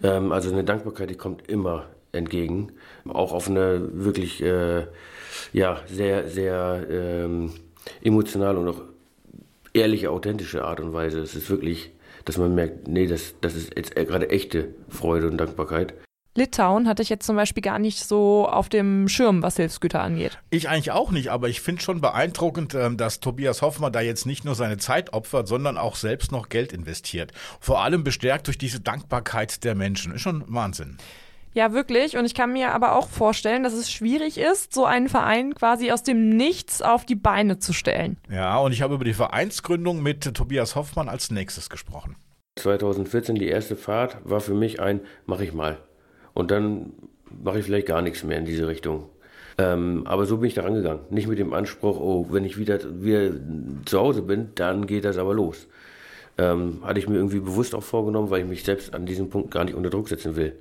Ähm, 0.03 0.31
also 0.31 0.51
eine 0.51 0.63
Dankbarkeit, 0.63 1.09
die 1.09 1.15
kommt 1.15 1.49
immer 1.49 1.85
entgegen, 2.11 2.71
auch 3.07 3.33
auf 3.33 3.47
eine 3.49 3.81
wirklich 3.93 4.41
äh, 4.41 4.87
ja, 5.53 5.81
sehr, 5.87 6.27
sehr 6.27 6.85
ähm, 6.89 7.51
emotionale 8.01 8.59
und 8.59 8.67
auch 8.67 8.81
ehrliche, 9.73 10.09
authentische 10.09 10.63
Art 10.63 10.79
und 10.79 10.93
Weise. 10.93 11.19
Es 11.19 11.35
ist 11.35 11.49
wirklich, 11.49 11.91
dass 12.25 12.37
man 12.37 12.55
merkt, 12.55 12.87
nee, 12.87 13.05
das, 13.05 13.35
das 13.41 13.55
ist 13.55 13.75
jetzt 13.77 13.95
gerade 13.95 14.29
echte 14.29 14.69
Freude 14.89 15.27
und 15.27 15.37
Dankbarkeit. 15.37 15.93
Litauen 16.35 16.87
hatte 16.87 17.01
ich 17.01 17.09
jetzt 17.09 17.25
zum 17.25 17.35
Beispiel 17.35 17.61
gar 17.61 17.79
nicht 17.79 17.99
so 17.99 18.47
auf 18.47 18.69
dem 18.69 19.07
Schirm, 19.07 19.41
was 19.41 19.57
Hilfsgüter 19.57 20.01
angeht. 20.01 20.39
Ich 20.51 20.69
eigentlich 20.69 20.91
auch 20.91 21.11
nicht, 21.11 21.31
aber 21.31 21.49
ich 21.49 21.61
finde 21.61 21.81
schon 21.81 22.01
beeindruckend, 22.01 22.75
ähm, 22.75 22.97
dass 22.97 23.19
Tobias 23.19 23.61
Hoffmann 23.61 23.91
da 23.91 24.01
jetzt 24.01 24.25
nicht 24.25 24.45
nur 24.45 24.55
seine 24.55 24.77
Zeit 24.77 25.13
opfert, 25.13 25.47
sondern 25.47 25.77
auch 25.77 25.95
selbst 25.95 26.31
noch 26.31 26.49
Geld 26.49 26.71
investiert. 26.71 27.31
Vor 27.59 27.81
allem 27.81 28.03
bestärkt 28.03 28.47
durch 28.47 28.57
diese 28.57 28.79
Dankbarkeit 28.79 29.63
der 29.63 29.75
Menschen. 29.75 30.13
Ist 30.13 30.21
schon 30.21 30.43
Wahnsinn. 30.47 30.97
Ja, 31.53 31.73
wirklich. 31.73 32.15
Und 32.15 32.25
ich 32.25 32.35
kann 32.35 32.53
mir 32.53 32.73
aber 32.73 32.95
auch 32.95 33.09
vorstellen, 33.09 33.63
dass 33.63 33.73
es 33.73 33.91
schwierig 33.91 34.37
ist, 34.37 34.73
so 34.73 34.85
einen 34.85 35.09
Verein 35.09 35.55
quasi 35.55 35.91
aus 35.91 36.03
dem 36.03 36.29
Nichts 36.29 36.81
auf 36.81 37.05
die 37.05 37.15
Beine 37.15 37.57
zu 37.57 37.73
stellen. 37.73 38.17
Ja, 38.29 38.57
und 38.59 38.71
ich 38.71 38.81
habe 38.81 38.93
über 38.93 39.03
die 39.03 39.13
Vereinsgründung 39.13 40.03
mit 40.03 40.33
Tobias 40.35 40.75
Hoffmann 40.75 41.09
als 41.09 41.31
nächstes 41.31 41.69
gesprochen. 41.69 42.15
2014 42.59 43.35
die 43.35 43.47
erste 43.47 43.75
Fahrt 43.75 44.17
war 44.23 44.41
für 44.41 44.53
mich 44.53 44.79
ein, 44.79 45.01
mach 45.25 45.39
ich 45.39 45.53
mal. 45.53 45.79
Und 46.39 46.51
dann 46.51 46.93
mache 47.43 47.59
ich 47.59 47.65
vielleicht 47.65 47.87
gar 47.87 48.01
nichts 48.01 48.23
mehr 48.23 48.37
in 48.37 48.45
diese 48.45 48.65
Richtung. 48.65 49.09
Ähm, 49.57 50.03
aber 50.05 50.25
so 50.25 50.37
bin 50.37 50.47
ich 50.47 50.53
da 50.53 50.63
rangegangen. 50.63 51.01
Nicht 51.09 51.27
mit 51.27 51.37
dem 51.37 51.53
Anspruch, 51.53 51.99
oh, 51.99 52.27
wenn 52.31 52.45
ich 52.45 52.57
wieder, 52.57 52.79
wieder 53.03 53.33
zu 53.85 53.99
Hause 53.99 54.21
bin, 54.21 54.47
dann 54.55 54.87
geht 54.87 55.03
das 55.03 55.17
aber 55.17 55.33
los. 55.33 55.67
Ähm, 56.37 56.79
hatte 56.81 56.97
ich 56.97 57.09
mir 57.09 57.15
irgendwie 57.17 57.41
bewusst 57.41 57.75
auch 57.75 57.83
vorgenommen, 57.83 58.29
weil 58.29 58.43
ich 58.43 58.47
mich 58.47 58.63
selbst 58.63 58.93
an 58.93 59.05
diesem 59.05 59.29
Punkt 59.29 59.51
gar 59.51 59.65
nicht 59.65 59.75
unter 59.75 59.89
Druck 59.89 60.07
setzen 60.07 60.37
will. 60.37 60.53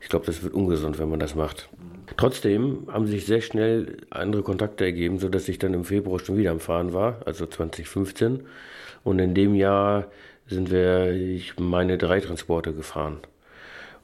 Ich 0.00 0.08
glaube, 0.08 0.24
das 0.24 0.44
wird 0.44 0.54
ungesund, 0.54 1.00
wenn 1.00 1.08
man 1.08 1.18
das 1.18 1.34
macht. 1.34 1.68
Trotzdem 2.16 2.86
haben 2.86 3.08
sich 3.08 3.26
sehr 3.26 3.40
schnell 3.40 3.96
andere 4.10 4.44
Kontakte 4.44 4.84
ergeben, 4.84 5.18
sodass 5.18 5.48
ich 5.48 5.58
dann 5.58 5.74
im 5.74 5.82
Februar 5.82 6.20
schon 6.20 6.36
wieder 6.36 6.52
am 6.52 6.60
Fahren 6.60 6.92
war, 6.92 7.22
also 7.26 7.44
2015. 7.44 8.44
Und 9.02 9.18
in 9.18 9.34
dem 9.34 9.56
Jahr 9.56 10.06
sind 10.46 10.70
wir, 10.70 11.10
ich 11.10 11.58
meine, 11.58 11.98
drei 11.98 12.20
Transporte 12.20 12.72
gefahren. 12.72 13.18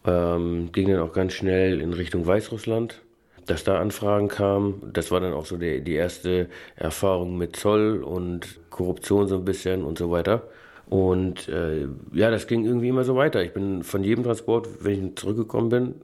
Ähm, 0.07 0.71
ging 0.73 0.89
dann 0.89 1.01
auch 1.01 1.13
ganz 1.13 1.35
schnell 1.35 1.81
in 1.81 1.93
Richtung 1.93 2.27
Weißrussland, 2.27 3.03
dass 3.47 3.65
da 3.65 3.81
Anfragen 3.81 4.29
kamen. 4.29 4.91
Das 4.93 5.11
war 5.11 5.21
dann 5.21 5.33
auch 5.33 5.47
so 5.47 5.57
die, 5.57 5.83
die 5.83 5.95
erste 5.95 6.49
Erfahrung 6.77 7.37
mit 7.37 7.57
Zoll 7.57 8.03
und 8.03 8.61
Korruption 8.71 9.29
so 9.29 9.37
ein 9.37 9.45
bisschen 9.45 9.85
und 9.85 9.99
so 9.99 10.11
weiter. 10.11 10.45
Und 10.89 11.49
äh, 11.49 11.87
ja, 12.13 12.31
das 12.31 12.47
ging 12.47 12.65
irgendwie 12.65 12.89
immer 12.89 13.05
so 13.05 13.15
weiter. 13.15 13.43
Ich 13.43 13.53
bin 13.53 13.85
von 13.85 14.03
jedem 14.03 14.25
Transport, 14.25 14.85
wenn 14.85 15.07
ich 15.07 15.17
zurückgekommen 15.17 15.69
bin, 15.69 15.95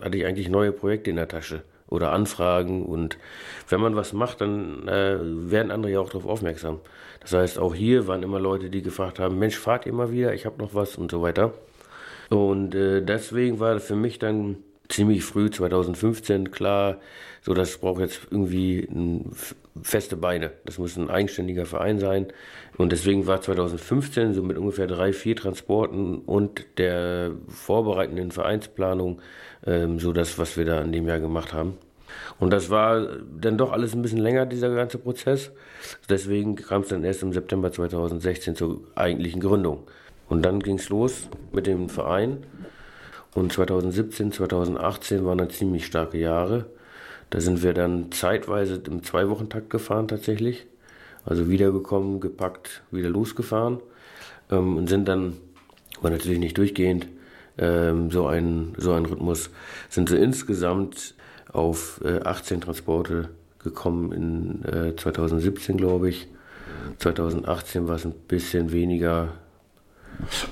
hatte 0.00 0.18
ich 0.18 0.26
eigentlich 0.26 0.48
neue 0.48 0.72
Projekte 0.72 1.10
in 1.10 1.16
der 1.16 1.28
Tasche 1.28 1.62
oder 1.88 2.12
Anfragen. 2.12 2.84
Und 2.84 3.18
wenn 3.68 3.80
man 3.80 3.96
was 3.96 4.12
macht, 4.12 4.40
dann 4.40 4.86
äh, 4.86 5.18
werden 5.20 5.72
andere 5.72 5.92
ja 5.92 6.00
auch 6.00 6.10
darauf 6.10 6.26
aufmerksam. 6.26 6.80
Das 7.20 7.32
heißt, 7.32 7.58
auch 7.58 7.74
hier 7.74 8.06
waren 8.06 8.22
immer 8.22 8.38
Leute, 8.38 8.70
die 8.70 8.82
gefragt 8.82 9.18
haben, 9.18 9.38
Mensch, 9.38 9.58
fahrt 9.58 9.86
immer 9.86 10.12
wieder, 10.12 10.32
ich 10.32 10.46
habe 10.46 10.62
noch 10.62 10.74
was 10.74 10.96
und 10.96 11.10
so 11.10 11.22
weiter. 11.22 11.52
Und 12.30 12.74
äh, 12.74 13.02
deswegen 13.02 13.60
war 13.60 13.78
für 13.80 13.96
mich 13.96 14.18
dann 14.18 14.56
ziemlich 14.88 15.24
früh, 15.24 15.50
2015, 15.50 16.50
klar, 16.50 16.98
so 17.42 17.54
das 17.54 17.78
braucht 17.78 18.00
jetzt 18.00 18.20
irgendwie 18.30 18.88
feste 19.82 20.16
Beine. 20.16 20.52
Das 20.64 20.78
muss 20.78 20.96
ein 20.96 21.10
eigenständiger 21.10 21.66
Verein 21.66 21.98
sein. 21.98 22.26
Und 22.76 22.92
deswegen 22.92 23.26
war 23.26 23.40
2015 23.40 24.34
so 24.34 24.42
mit 24.42 24.58
ungefähr 24.58 24.86
drei, 24.86 25.12
vier 25.12 25.36
Transporten 25.36 26.18
und 26.18 26.66
der 26.78 27.32
vorbereitenden 27.48 28.30
Vereinsplanung 28.30 29.20
ähm, 29.66 29.98
so 29.98 30.12
das, 30.12 30.38
was 30.38 30.56
wir 30.56 30.64
da 30.64 30.80
in 30.82 30.92
dem 30.92 31.06
Jahr 31.06 31.20
gemacht 31.20 31.52
haben. 31.52 31.78
Und 32.38 32.52
das 32.52 32.70
war 32.70 33.18
dann 33.40 33.58
doch 33.58 33.72
alles 33.72 33.94
ein 33.94 34.02
bisschen 34.02 34.18
länger, 34.20 34.46
dieser 34.46 34.74
ganze 34.74 34.98
Prozess. 34.98 35.50
Deswegen 36.08 36.56
kam 36.56 36.82
es 36.82 36.88
dann 36.88 37.04
erst 37.04 37.22
im 37.22 37.32
September 37.32 37.72
2016 37.72 38.56
zur 38.56 38.80
eigentlichen 38.94 39.40
Gründung. 39.40 39.86
Und 40.28 40.42
dann 40.42 40.60
ging 40.60 40.76
es 40.76 40.88
los 40.88 41.28
mit 41.52 41.66
dem 41.66 41.88
Verein. 41.88 42.38
Und 43.34 43.52
2017, 43.52 44.32
2018 44.32 45.24
waren 45.24 45.38
dann 45.38 45.50
ziemlich 45.50 45.86
starke 45.86 46.18
Jahre. 46.18 46.66
Da 47.30 47.40
sind 47.40 47.62
wir 47.62 47.74
dann 47.74 48.12
zeitweise 48.12 48.80
im 48.86 49.02
Zwei-Wochen-Takt 49.02 49.70
gefahren 49.70 50.08
tatsächlich. 50.08 50.66
Also 51.24 51.48
wiedergekommen, 51.48 52.20
gepackt, 52.20 52.82
wieder 52.90 53.08
losgefahren. 53.08 53.80
Ähm, 54.50 54.76
und 54.76 54.88
sind 54.88 55.08
dann, 55.08 55.34
war 56.00 56.10
natürlich 56.10 56.38
nicht 56.38 56.56
durchgehend, 56.56 57.08
ähm, 57.58 58.10
so, 58.10 58.26
ein, 58.26 58.74
so 58.78 58.92
ein 58.92 59.06
Rhythmus, 59.06 59.50
sind 59.88 60.08
so 60.08 60.16
insgesamt 60.16 61.14
auf 61.52 62.00
äh, 62.04 62.20
18 62.20 62.60
Transporte 62.60 63.30
gekommen 63.62 64.12
in 64.12 64.64
äh, 64.64 64.96
2017, 64.96 65.76
glaube 65.76 66.08
ich. 66.08 66.28
2018 66.98 67.88
war 67.88 67.96
es 67.96 68.04
ein 68.04 68.12
bisschen 68.12 68.72
weniger, 68.72 69.34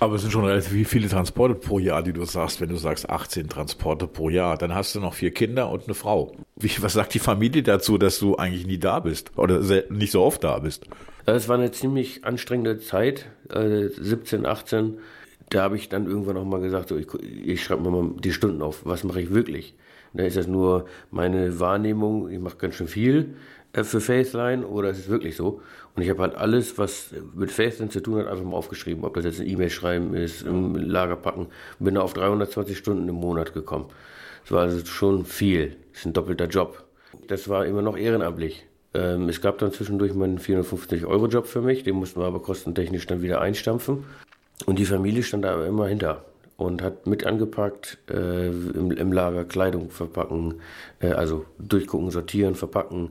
aber 0.00 0.16
es 0.16 0.22
sind 0.22 0.30
schon 0.30 0.44
relativ 0.44 0.88
viele 0.88 1.08
Transporte 1.08 1.54
pro 1.54 1.78
Jahr, 1.78 2.02
die 2.02 2.12
du 2.12 2.24
sagst, 2.24 2.60
wenn 2.60 2.68
du 2.68 2.76
sagst 2.76 3.08
18 3.08 3.48
Transporte 3.48 4.06
pro 4.06 4.30
Jahr. 4.30 4.56
Dann 4.56 4.74
hast 4.74 4.94
du 4.94 5.00
noch 5.00 5.14
vier 5.14 5.32
Kinder 5.32 5.70
und 5.70 5.84
eine 5.84 5.94
Frau. 5.94 6.32
Wie, 6.56 6.70
was 6.80 6.94
sagt 6.94 7.14
die 7.14 7.18
Familie 7.18 7.62
dazu, 7.62 7.98
dass 7.98 8.18
du 8.18 8.36
eigentlich 8.36 8.66
nie 8.66 8.78
da 8.78 9.00
bist 9.00 9.32
oder 9.36 9.60
nicht 9.90 10.12
so 10.12 10.22
oft 10.22 10.44
da 10.44 10.58
bist? 10.58 10.86
Es 11.26 11.48
war 11.48 11.56
eine 11.56 11.70
ziemlich 11.70 12.24
anstrengende 12.24 12.78
Zeit, 12.78 13.26
äh, 13.50 13.88
17, 13.88 14.46
18. 14.46 14.98
Da 15.50 15.62
habe 15.62 15.76
ich 15.76 15.88
dann 15.88 16.06
irgendwann 16.06 16.36
auch 16.36 16.44
mal 16.44 16.60
gesagt, 16.60 16.88
so, 16.88 16.96
ich, 16.96 17.06
ich 17.22 17.62
schreibe 17.62 17.82
mir 17.82 17.90
mal 17.90 18.10
die 18.18 18.32
Stunden 18.32 18.62
auf. 18.62 18.84
Was 18.84 19.04
mache 19.04 19.20
ich 19.20 19.32
wirklich? 19.32 19.74
Da 20.12 20.24
ist 20.24 20.36
das 20.36 20.46
nur 20.46 20.86
meine 21.10 21.58
Wahrnehmung, 21.58 22.30
ich 22.30 22.38
mache 22.38 22.56
ganz 22.56 22.76
schön 22.76 22.88
viel 22.88 23.34
für 23.82 24.00
Faithline 24.00 24.66
oder 24.66 24.90
ist 24.90 24.98
es 24.98 25.08
wirklich 25.08 25.36
so? 25.36 25.60
Und 25.96 26.02
ich 26.02 26.10
habe 26.10 26.22
halt 26.22 26.34
alles, 26.36 26.78
was 26.78 27.10
mit 27.34 27.50
Faithline 27.50 27.90
zu 27.90 28.00
tun 28.00 28.18
hat, 28.18 28.28
einfach 28.28 28.44
mal 28.44 28.56
aufgeschrieben. 28.56 29.04
Ob 29.04 29.14
das 29.14 29.24
jetzt 29.24 29.40
ein 29.40 29.48
E-Mail 29.48 29.70
schreiben 29.70 30.14
ist, 30.14 30.42
im 30.42 30.76
Lager 30.76 31.16
packen. 31.16 31.48
Bin 31.78 31.94
da 31.94 32.02
auf 32.02 32.14
320 32.14 32.76
Stunden 32.78 33.08
im 33.08 33.16
Monat 33.16 33.52
gekommen. 33.52 33.86
Das 34.42 34.52
war 34.52 34.62
also 34.62 34.84
schon 34.84 35.24
viel. 35.24 35.76
Das 35.92 36.00
ist 36.00 36.06
ein 36.06 36.12
doppelter 36.12 36.46
Job. 36.46 36.84
Das 37.26 37.48
war 37.48 37.66
immer 37.66 37.82
noch 37.82 37.96
ehrenamtlich. 37.96 38.66
Ähm, 38.92 39.28
es 39.28 39.40
gab 39.40 39.58
dann 39.58 39.72
zwischendurch 39.72 40.14
mal 40.14 40.26
einen 40.26 40.38
450-Euro-Job 40.38 41.46
für 41.46 41.60
mich. 41.60 41.82
Den 41.82 41.96
mussten 41.96 42.20
wir 42.20 42.26
aber 42.26 42.40
kostentechnisch 42.40 43.06
dann 43.06 43.22
wieder 43.22 43.40
einstampfen. 43.40 44.04
Und 44.66 44.78
die 44.78 44.84
Familie 44.84 45.22
stand 45.22 45.44
da 45.44 45.54
aber 45.54 45.66
immer 45.66 45.88
hinter 45.88 46.24
und 46.56 46.82
hat 46.82 47.06
mit 47.06 47.26
angepackt, 47.26 47.98
äh, 48.08 48.48
im, 48.48 48.92
im, 48.92 49.12
Lager 49.12 49.44
Kleidung 49.44 49.90
verpacken, 49.90 50.60
äh, 51.00 51.08
also 51.08 51.44
durchgucken, 51.58 52.10
sortieren, 52.10 52.54
verpacken, 52.54 53.10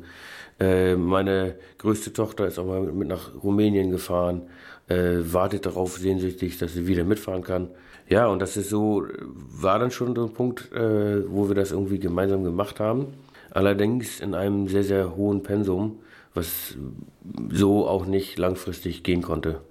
äh, 0.59 0.95
meine 0.95 1.55
größte 1.77 2.13
Tochter 2.13 2.47
ist 2.47 2.59
auch 2.59 2.65
mal 2.65 2.81
mit 2.81 3.07
nach 3.07 3.31
Rumänien 3.43 3.91
gefahren, 3.91 4.43
äh, 4.87 5.17
wartet 5.21 5.65
darauf 5.65 5.97
sehnsüchtig, 5.97 6.57
dass 6.57 6.73
sie 6.73 6.87
wieder 6.87 7.03
mitfahren 7.03 7.43
kann. 7.43 7.69
Ja, 8.09 8.27
und 8.27 8.39
das 8.39 8.57
ist 8.57 8.69
so, 8.69 9.05
war 9.21 9.79
dann 9.79 9.91
schon 9.91 10.15
so 10.15 10.25
ein 10.25 10.33
Punkt, 10.33 10.71
äh, 10.73 11.29
wo 11.29 11.47
wir 11.47 11.55
das 11.55 11.71
irgendwie 11.71 11.99
gemeinsam 11.99 12.43
gemacht 12.43 12.79
haben. 12.79 13.07
Allerdings 13.51 14.19
in 14.19 14.33
einem 14.33 14.67
sehr, 14.67 14.83
sehr 14.83 15.15
hohen 15.15 15.43
Pensum, 15.43 15.99
was 16.33 16.75
so 17.51 17.87
auch 17.87 18.05
nicht 18.05 18.37
langfristig 18.37 19.03
gehen 19.03 19.21
konnte. 19.21 19.61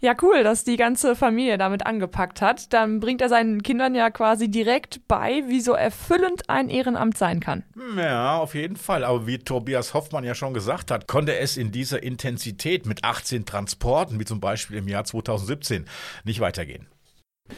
Ja, 0.00 0.14
cool, 0.22 0.44
dass 0.44 0.62
die 0.62 0.76
ganze 0.76 1.16
Familie 1.16 1.58
damit 1.58 1.84
angepackt 1.84 2.40
hat. 2.40 2.72
Dann 2.72 3.00
bringt 3.00 3.20
er 3.20 3.28
seinen 3.28 3.62
Kindern 3.64 3.96
ja 3.96 4.10
quasi 4.10 4.48
direkt 4.48 5.00
bei, 5.08 5.42
wie 5.48 5.60
so 5.60 5.72
erfüllend 5.72 6.48
ein 6.48 6.68
Ehrenamt 6.68 7.18
sein 7.18 7.40
kann. 7.40 7.64
Ja, 7.96 8.38
auf 8.38 8.54
jeden 8.54 8.76
Fall. 8.76 9.02
Aber 9.02 9.26
wie 9.26 9.38
Tobias 9.38 9.94
Hoffmann 9.94 10.22
ja 10.22 10.36
schon 10.36 10.54
gesagt 10.54 10.92
hat, 10.92 11.08
konnte 11.08 11.36
es 11.36 11.56
in 11.56 11.72
dieser 11.72 12.00
Intensität 12.00 12.86
mit 12.86 13.02
18 13.02 13.44
Transporten, 13.44 14.20
wie 14.20 14.24
zum 14.24 14.38
Beispiel 14.38 14.76
im 14.76 14.86
Jahr 14.86 15.02
2017, 15.02 15.86
nicht 16.24 16.38
weitergehen. 16.38 16.86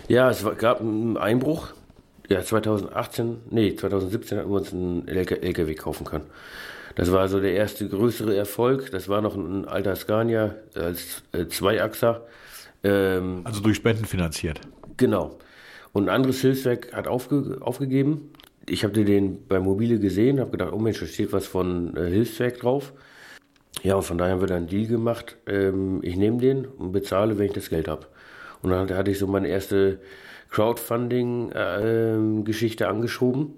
Ja, 0.08 0.30
es 0.30 0.42
gab 0.56 0.80
einen 0.80 1.18
Einbruch. 1.18 1.68
Ja, 2.30 2.42
2018, 2.42 3.38
nee, 3.50 3.74
2017 3.74 4.38
hatten 4.38 4.50
wir 4.50 4.56
uns 4.60 4.72
einen 4.72 5.08
LKW 5.08 5.74
kaufen 5.74 6.06
können. 6.06 6.26
Das 6.94 7.12
war 7.12 7.28
so 7.28 7.40
der 7.40 7.54
erste 7.54 7.88
größere 7.88 8.36
Erfolg. 8.36 8.90
Das 8.90 9.08
war 9.08 9.20
noch 9.20 9.36
ein 9.36 9.66
alter 9.66 9.96
Scania 9.96 10.54
als 10.74 11.22
äh, 11.32 11.46
Zweiachser. 11.46 12.26
Ähm, 12.82 13.42
also 13.44 13.60
durch 13.60 13.76
Spenden 13.76 14.04
finanziert. 14.04 14.60
Genau. 14.96 15.38
Und 15.92 16.04
ein 16.04 16.14
anderes 16.14 16.40
Hilfswerk 16.40 16.92
hat 16.92 17.08
aufge 17.08 17.58
aufgegeben. 17.60 18.30
Ich 18.68 18.84
habe 18.84 19.04
den 19.04 19.46
bei 19.48 19.58
Mobile 19.58 19.98
gesehen, 19.98 20.38
habe 20.40 20.52
gedacht, 20.52 20.72
oh 20.72 20.78
Mensch, 20.78 21.00
da 21.00 21.06
steht 21.06 21.32
was 21.32 21.46
von 21.46 21.96
äh, 21.96 22.10
Hilfswerk 22.10 22.60
drauf. 22.60 22.92
Ja, 23.82 23.94
und 23.94 24.02
von 24.02 24.18
daher 24.18 24.34
haben 24.34 24.40
wir 24.40 24.46
dann 24.46 24.58
einen 24.58 24.66
Deal 24.66 24.86
gemacht. 24.86 25.38
Ähm, 25.46 26.00
ich 26.02 26.16
nehme 26.16 26.36
den 26.38 26.66
und 26.66 26.92
bezahle, 26.92 27.38
wenn 27.38 27.46
ich 27.46 27.52
das 27.52 27.70
Geld 27.70 27.88
habe. 27.88 28.06
Und 28.62 28.70
dann 28.70 28.90
hatte 28.90 29.10
ich 29.10 29.18
so 29.18 29.26
meine 29.26 29.48
erste 29.48 29.98
Crowdfunding-Geschichte 30.50 32.84
äh, 32.84 32.86
angeschoben 32.86 33.54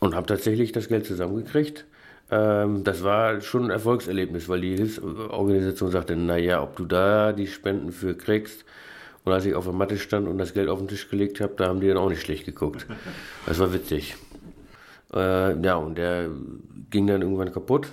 und 0.00 0.14
habe 0.14 0.26
tatsächlich 0.26 0.72
das 0.72 0.88
Geld 0.88 1.06
zusammengekriegt. 1.06 1.84
Ähm, 2.30 2.84
das 2.84 3.02
war 3.02 3.40
schon 3.40 3.64
ein 3.64 3.70
Erfolgserlebnis, 3.70 4.48
weil 4.48 4.60
die 4.60 4.76
Hilfsorganisation 4.76 5.90
sagte, 5.90 6.16
naja, 6.16 6.62
ob 6.62 6.76
du 6.76 6.84
da 6.84 7.32
die 7.32 7.46
Spenden 7.46 7.92
für 7.92 8.14
kriegst 8.14 8.64
Und 9.24 9.32
als 9.32 9.46
ich 9.46 9.54
auf 9.54 9.64
der 9.64 9.72
Matte 9.72 9.98
stand 9.98 10.28
und 10.28 10.38
das 10.38 10.54
Geld 10.54 10.68
auf 10.68 10.78
den 10.78 10.88
Tisch 10.88 11.08
gelegt 11.08 11.40
habe, 11.40 11.54
da 11.56 11.66
haben 11.66 11.80
die 11.80 11.88
dann 11.88 11.96
auch 11.96 12.08
nicht 12.08 12.20
schlecht 12.22 12.44
geguckt. 12.44 12.86
Das 13.46 13.58
war 13.58 13.72
witzig. 13.72 14.16
Äh, 15.12 15.60
ja, 15.62 15.76
und 15.76 15.96
der 15.96 16.30
ging 16.90 17.06
dann 17.06 17.22
irgendwann 17.22 17.52
kaputt. 17.52 17.88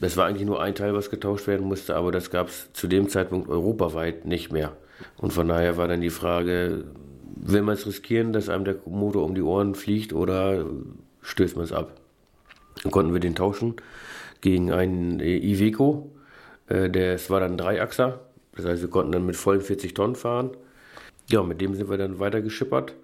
Es 0.00 0.16
war 0.16 0.26
eigentlich 0.26 0.46
nur 0.46 0.60
ein 0.62 0.74
Teil, 0.74 0.94
was 0.94 1.10
getauscht 1.10 1.46
werden 1.46 1.66
musste, 1.66 1.96
aber 1.96 2.12
das 2.12 2.30
gab 2.30 2.48
es 2.48 2.72
zu 2.72 2.86
dem 2.86 3.08
Zeitpunkt 3.08 3.48
europaweit 3.48 4.26
nicht 4.26 4.52
mehr. 4.52 4.76
Und 5.16 5.32
von 5.32 5.48
daher 5.48 5.76
war 5.76 5.88
dann 5.88 6.00
die 6.00 6.10
Frage, 6.10 6.84
will 7.34 7.62
man 7.62 7.74
es 7.74 7.86
riskieren, 7.86 8.32
dass 8.32 8.48
einem 8.48 8.64
der 8.64 8.76
Motor 8.86 9.24
um 9.24 9.34
die 9.34 9.42
Ohren 9.42 9.74
fliegt 9.74 10.12
oder 10.12 10.66
stößt 11.22 11.56
man 11.56 11.64
es 11.64 11.72
ab? 11.72 11.94
Dann 12.86 12.92
konnten 12.92 13.12
wir 13.12 13.18
den 13.18 13.34
tauschen 13.34 13.74
gegen 14.40 14.70
einen 14.70 15.18
Iveco. 15.18 16.08
Äh, 16.68 16.88
das 16.88 17.30
war 17.30 17.40
dann 17.40 17.58
Dreiachser. 17.58 18.20
Das 18.54 18.64
heißt, 18.64 18.80
wir 18.80 18.90
konnten 18.90 19.10
dann 19.10 19.26
mit 19.26 19.34
vollen 19.34 19.60
40 19.60 19.92
Tonnen 19.92 20.14
fahren. 20.14 20.50
Ja, 21.28 21.42
mit 21.42 21.60
dem 21.60 21.74
sind 21.74 21.90
wir 21.90 21.98
dann 21.98 22.20
weiter 22.20 22.40
geschippert, 22.42 22.94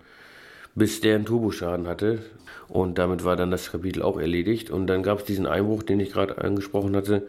bis 0.76 1.00
der 1.00 1.16
einen 1.16 1.24
Turboschaden 1.24 1.88
hatte. 1.88 2.20
Und 2.68 2.98
damit 2.98 3.24
war 3.24 3.34
dann 3.34 3.50
das 3.50 3.72
Kapitel 3.72 4.02
auch 4.02 4.20
erledigt. 4.20 4.70
Und 4.70 4.86
dann 4.86 5.02
gab 5.02 5.18
es 5.18 5.24
diesen 5.24 5.46
Einbruch, 5.46 5.82
den 5.82 5.98
ich 5.98 6.12
gerade 6.12 6.38
angesprochen 6.38 6.94
hatte. 6.94 7.26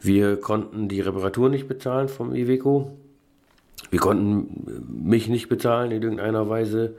Wir 0.00 0.40
konnten 0.40 0.88
die 0.88 1.00
Reparatur 1.00 1.48
nicht 1.48 1.68
bezahlen 1.68 2.08
vom 2.08 2.34
Iveco. 2.34 2.90
Wir 3.90 4.00
konnten 4.00 5.04
mich 5.06 5.28
nicht 5.28 5.48
bezahlen 5.48 5.92
in 5.92 6.02
irgendeiner 6.02 6.48
Weise. 6.48 6.96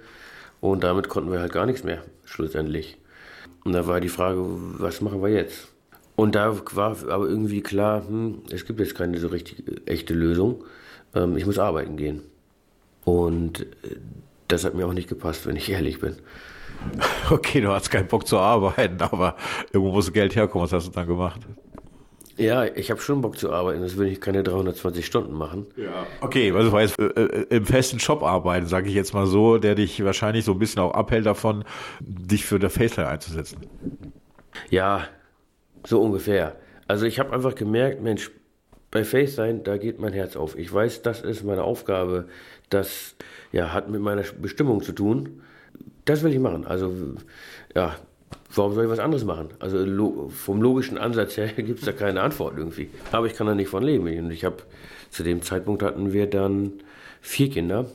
Und 0.62 0.86
damit 0.86 1.10
konnten 1.10 1.34
wir 1.34 1.42
halt 1.42 1.52
gar 1.52 1.66
nichts 1.66 1.84
mehr, 1.84 2.02
schlussendlich. 2.24 2.98
Und 3.64 3.74
da 3.74 3.88
war 3.88 4.02
die 4.02 4.10
Frage, 4.10 4.44
was 4.44 5.02
machen 5.02 5.22
wir 5.22 5.30
jetzt? 5.30 5.70
Und 6.16 6.36
da 6.36 6.56
war 6.74 6.98
aber 7.10 7.28
irgendwie 7.28 7.62
klar, 7.62 8.08
hm, 8.08 8.44
es 8.52 8.66
gibt 8.66 8.80
jetzt 8.80 8.96
keine 8.96 9.18
so 9.20 9.28
richtig 9.28 9.64
echte 9.86 10.14
Lösung. 10.14 10.64
Ähm, 11.16 11.38
ich 11.38 11.46
muss 11.46 11.58
arbeiten 11.58 11.98
gehen. 11.98 12.22
Und 13.06 13.62
äh, 13.62 13.96
das 14.48 14.64
hat 14.64 14.76
mir 14.76 14.86
auch 14.86 14.94
nicht 14.94 15.10
gepasst, 15.10 15.48
wenn 15.48 15.56
ich 15.56 15.70
ehrlich 15.72 16.00
bin. 16.00 16.16
Okay, 17.30 17.62
du 17.62 17.70
hast 17.70 17.90
keinen 17.90 18.08
Bock 18.08 18.28
zu 18.28 18.38
arbeiten, 18.38 19.02
aber 19.02 19.38
irgendwo 19.72 19.94
muss 19.94 20.12
Geld 20.12 20.36
herkommen. 20.36 20.66
Was 20.66 20.74
hast 20.74 20.88
du 20.88 20.92
dann 20.92 21.08
gemacht? 21.08 21.42
Ja, 22.38 22.66
ich 22.66 22.90
habe 22.90 23.00
schon 23.00 23.22
Bock 23.22 23.38
zu 23.38 23.52
arbeiten, 23.52 23.82
das 23.82 23.98
will 23.98 24.08
ich 24.08 24.20
keine 24.20 24.42
320 24.42 25.06
Stunden 25.06 25.34
machen. 25.34 25.68
Ja. 25.76 26.08
Okay, 26.22 26.52
also 26.52 26.72
war 26.72 26.82
jetzt 26.82 26.98
äh, 27.00 27.06
äh, 27.06 27.46
im 27.50 27.66
festen 27.66 27.98
Job 27.98 28.24
arbeiten, 28.24 28.66
sage 28.66 28.90
ich 28.90 28.96
jetzt 28.96 29.14
mal 29.14 29.28
so, 29.28 29.60
der 29.60 29.76
dich 29.76 30.04
wahrscheinlich 30.04 30.46
so 30.46 30.54
ein 30.54 30.60
bisschen 30.60 30.82
auch 30.82 30.94
abhält 30.94 31.26
davon, 31.26 31.64
dich 32.00 32.46
für 32.46 32.58
der 32.58 32.72
Faceline 32.72 33.10
einzusetzen. 33.10 33.60
Ja, 34.70 35.08
so 35.86 36.02
ungefähr. 36.02 36.56
Also 36.88 37.06
ich 37.06 37.20
habe 37.20 37.34
einfach 37.34 37.54
gemerkt, 37.54 38.02
Mensch, 38.02 38.32
bei 38.90 39.04
Faceline, 39.04 39.60
da 39.60 39.78
geht 39.78 40.00
mein 40.00 40.14
Herz 40.14 40.36
auf. 40.36 40.58
Ich 40.58 40.72
weiß, 40.72 41.02
das 41.02 41.22
ist 41.22 41.44
meine 41.44 41.64
Aufgabe, 41.64 42.28
das 42.70 43.16
ja, 43.52 43.74
hat 43.74 43.90
mit 43.90 44.02
meiner 44.02 44.24
Bestimmung 44.40 44.82
zu 44.82 44.92
tun. 44.92 45.42
Das 46.06 46.24
will 46.24 46.32
ich 46.32 46.40
machen. 46.40 46.66
Also 46.66 46.94
ja, 47.76 47.96
warum 48.56 48.74
soll 48.74 48.86
ich 48.86 48.90
was 48.90 49.00
anderes 49.00 49.26
machen? 49.26 49.50
Also 49.60 49.84
lo 49.84 50.30
vom 50.30 50.62
logischen 50.62 50.98
Ansatz 50.98 51.38
her 51.38 51.48
gibt 51.56 51.80
es 51.80 51.86
da 51.86 51.92
keine 51.92 52.22
Antwort 52.22 52.58
irgendwie. 52.58 52.90
Aber 53.12 53.26
ich 53.26 53.34
kann 53.34 53.48
da 53.48 53.56
nicht 53.56 53.70
von 53.70 53.84
leben. 53.84 54.08
Und 54.08 54.32
ich 54.32 54.46
habe, 54.46 54.58
zu 55.10 55.24
dem 55.24 55.42
Zeitpunkt 55.42 55.84
hatten 55.84 56.14
wir 56.14 56.28
dann 56.28 56.74
vier 57.22 57.50
Kinder. 57.50 57.86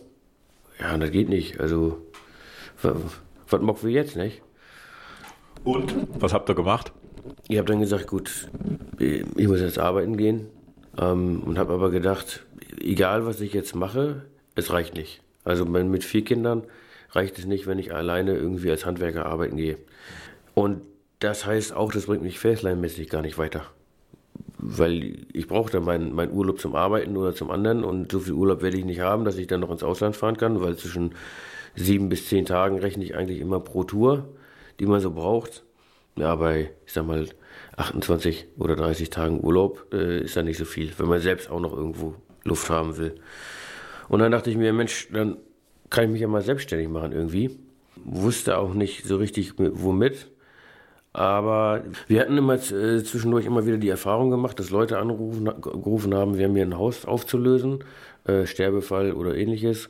Ja, 0.81 0.97
das 0.97 1.11
geht 1.11 1.29
nicht. 1.29 1.61
Also, 1.61 1.99
was 2.83 3.61
mocken 3.61 3.89
wir 3.89 3.93
jetzt, 3.93 4.17
nicht? 4.17 4.43
Und? 5.65 5.95
Was 6.21 6.33
habt 6.33 6.49
ihr 6.49 6.55
gemacht? 6.55 6.93
Ich 7.49 7.59
habe 7.59 7.67
dann 7.67 7.81
gesagt, 7.81 8.07
gut, 8.07 8.49
ich 8.99 9.49
muss 9.49 9.61
jetzt 9.61 9.79
arbeiten 9.79 10.17
gehen. 10.17 10.47
Ähm, 10.99 11.43
und 11.45 11.59
habe 11.59 11.75
aber 11.75 11.91
gedacht, 11.91 12.47
egal 12.81 13.27
was 13.27 13.41
ich 13.41 13.53
jetzt 13.53 13.75
mache, 13.75 14.23
es 14.55 14.73
reicht 14.73 14.95
nicht. 14.95 15.23
Also 15.45 15.65
mit 15.65 16.05
vier 16.05 16.25
Kindern 16.25 16.65
reicht 17.13 17.39
es 17.39 17.47
nicht, 17.47 17.67
wenn 17.67 17.79
ich 17.79 17.95
alleine 17.95 18.35
irgendwie 18.35 18.71
als 18.71 18.85
Handwerker 18.85 19.27
arbeiten 19.27 19.57
gehe. 19.57 19.79
Und 20.59 20.83
das 21.21 21.47
heißt 21.47 21.73
auch, 21.73 21.93
das 21.93 22.07
bringt 22.07 22.25
mich 22.25 22.41
Faceline-mäßig 22.41 23.09
gar 23.09 23.23
nicht 23.23 23.39
weiter. 23.39 23.63
Weil 24.59 25.19
ich 25.33 25.47
brauche 25.47 25.71
dann 25.71 25.85
meinen 25.85 26.13
mein 26.13 26.33
Urlaub 26.33 26.59
zum 26.59 26.75
Arbeiten 26.75 27.17
oder 27.17 27.33
zum 27.33 27.53
anderen 27.53 27.85
und 27.85 28.11
so 28.11 28.19
viel 28.19 28.33
Urlaub 28.33 28.61
werde 28.61 28.77
ich 28.77 28.85
nicht 28.85 28.99
haben, 28.99 29.25
dass 29.25 29.39
ich 29.39 29.47
dann 29.47 29.61
noch 29.61 29.71
ins 29.71 29.85
Ausland 29.85 30.17
fahren 30.17 30.37
kann, 30.37 30.61
weil 30.61 30.77
zwischen 30.77 31.15
sieben 31.77 32.09
bis 32.09 32.29
zehn 32.29 32.45
Tagen 32.45 32.81
rechne 32.81 33.05
ich 33.05 33.15
eigentlich 33.15 33.39
immer 33.39 33.61
pro 33.61 33.85
Tour, 33.85 34.31
die 34.81 34.87
man 34.87 35.01
so 35.01 35.13
braucht. 35.13 35.63
Ja, 36.17 36.35
bei, 36.35 36.73
ich 36.85 36.93
sag 36.93 37.07
mal, 37.07 37.29
28 37.77 38.49
oder 38.59 38.75
30 38.75 39.11
Tagen 39.11 39.45
Urlaub 39.45 39.87
äh, 39.93 40.23
ist 40.23 40.37
da 40.37 40.43
nicht 40.43 40.59
so 40.59 40.65
viel, 40.65 40.91
wenn 40.99 41.07
man 41.07 41.21
selbst 41.21 41.53
auch 41.53 41.61
noch 41.61 41.73
irgendwo 41.73 42.17
Luft 42.43 42.69
haben 42.69 42.97
will. 42.97 43.15
Und 44.09 44.19
dann 44.19 44.33
dachte 44.33 44.51
ich 44.51 44.57
mir, 44.57 44.73
Mensch, 44.73 45.07
dann 45.13 45.37
kann 45.89 46.07
ich 46.07 46.11
mich 46.11 46.21
ja 46.21 46.27
mal 46.27 46.43
selbstständig 46.43 46.89
machen 46.89 47.13
irgendwie. 47.13 47.57
Wusste 47.95 48.59
auch 48.59 48.75
nicht 48.75 49.05
so 49.05 49.19
richtig 49.19 49.53
womit. 49.57 50.27
Aber 51.19 51.83
wir 52.07 52.21
hatten 52.21 52.39
immer 52.39 52.55
äh, 52.55 53.03
zwischendurch 53.03 53.45
immer 53.45 53.67
wieder 53.67 53.77
die 53.77 53.89
Erfahrung 53.89 54.31
gemacht, 54.31 54.61
dass 54.61 54.71
Leute 54.71 54.99
angerufen 54.99 55.47
gerufen 55.61 56.15
haben, 56.15 56.39
wir 56.39 56.47
haben 56.47 56.55
hier 56.55 56.65
ein 56.65 56.79
Haus 56.79 57.05
aufzulösen, 57.07 57.81
äh, 58.25 58.47
Sterbefall 58.47 59.11
oder 59.11 59.35
ähnliches. 59.35 59.89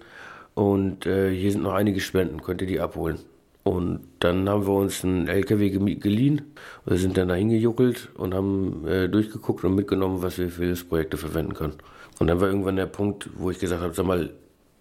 Und 0.54 1.04
äh, 1.04 1.30
hier 1.30 1.52
sind 1.52 1.64
noch 1.64 1.74
einige 1.74 2.00
Spenden, 2.00 2.40
könnt 2.40 2.62
ihr 2.62 2.66
die 2.66 2.80
abholen. 2.80 3.18
Und 3.62 4.00
dann 4.20 4.48
haben 4.48 4.66
wir 4.66 4.72
uns 4.72 5.04
einen 5.04 5.28
LKW 5.28 5.68
geliehen, 5.96 6.54
wir 6.86 6.96
sind 6.96 7.18
dann 7.18 7.28
da 7.28 7.34
hingejuckelt 7.34 8.08
und 8.16 8.32
haben 8.32 8.86
äh, 8.88 9.10
durchgeguckt 9.10 9.62
und 9.64 9.74
mitgenommen, 9.74 10.22
was 10.22 10.38
wir 10.38 10.48
für 10.48 10.64
Hilfsprojekte 10.64 11.18
verwenden 11.18 11.52
können. 11.52 11.74
Und 12.18 12.28
dann 12.28 12.40
war 12.40 12.48
irgendwann 12.48 12.76
der 12.76 12.86
Punkt, 12.86 13.28
wo 13.36 13.50
ich 13.50 13.58
gesagt 13.58 13.82
habe, 13.82 13.92
sag 13.92 14.06
mal, 14.06 14.30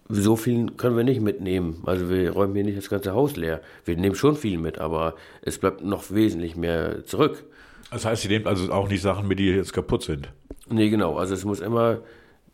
so 0.08 0.36
viel 0.36 0.70
können 0.72 0.96
wir 0.96 1.04
nicht 1.04 1.20
mitnehmen. 1.20 1.82
Also 1.84 2.08
wir 2.08 2.32
räumen 2.32 2.54
hier 2.54 2.64
nicht 2.64 2.78
das 2.78 2.88
ganze 2.88 3.12
Haus 3.12 3.36
leer. 3.36 3.60
Wir 3.84 3.96
nehmen 3.96 4.14
schon 4.14 4.36
viel 4.36 4.58
mit, 4.58 4.78
aber 4.78 5.14
es 5.42 5.58
bleibt 5.58 5.84
noch 5.84 6.10
wesentlich 6.10 6.56
mehr 6.56 7.04
zurück. 7.04 7.44
Das 7.90 8.04
heißt, 8.04 8.24
ihr 8.24 8.30
nehmt 8.30 8.46
also 8.46 8.72
auch 8.72 8.88
nicht 8.88 9.02
Sachen 9.02 9.28
mit, 9.28 9.38
die 9.38 9.48
jetzt 9.48 9.72
kaputt 9.72 10.02
sind? 10.02 10.30
Nee, 10.68 10.90
genau. 10.90 11.16
Also 11.16 11.34
es 11.34 11.44
muss 11.44 11.60
immer 11.60 11.98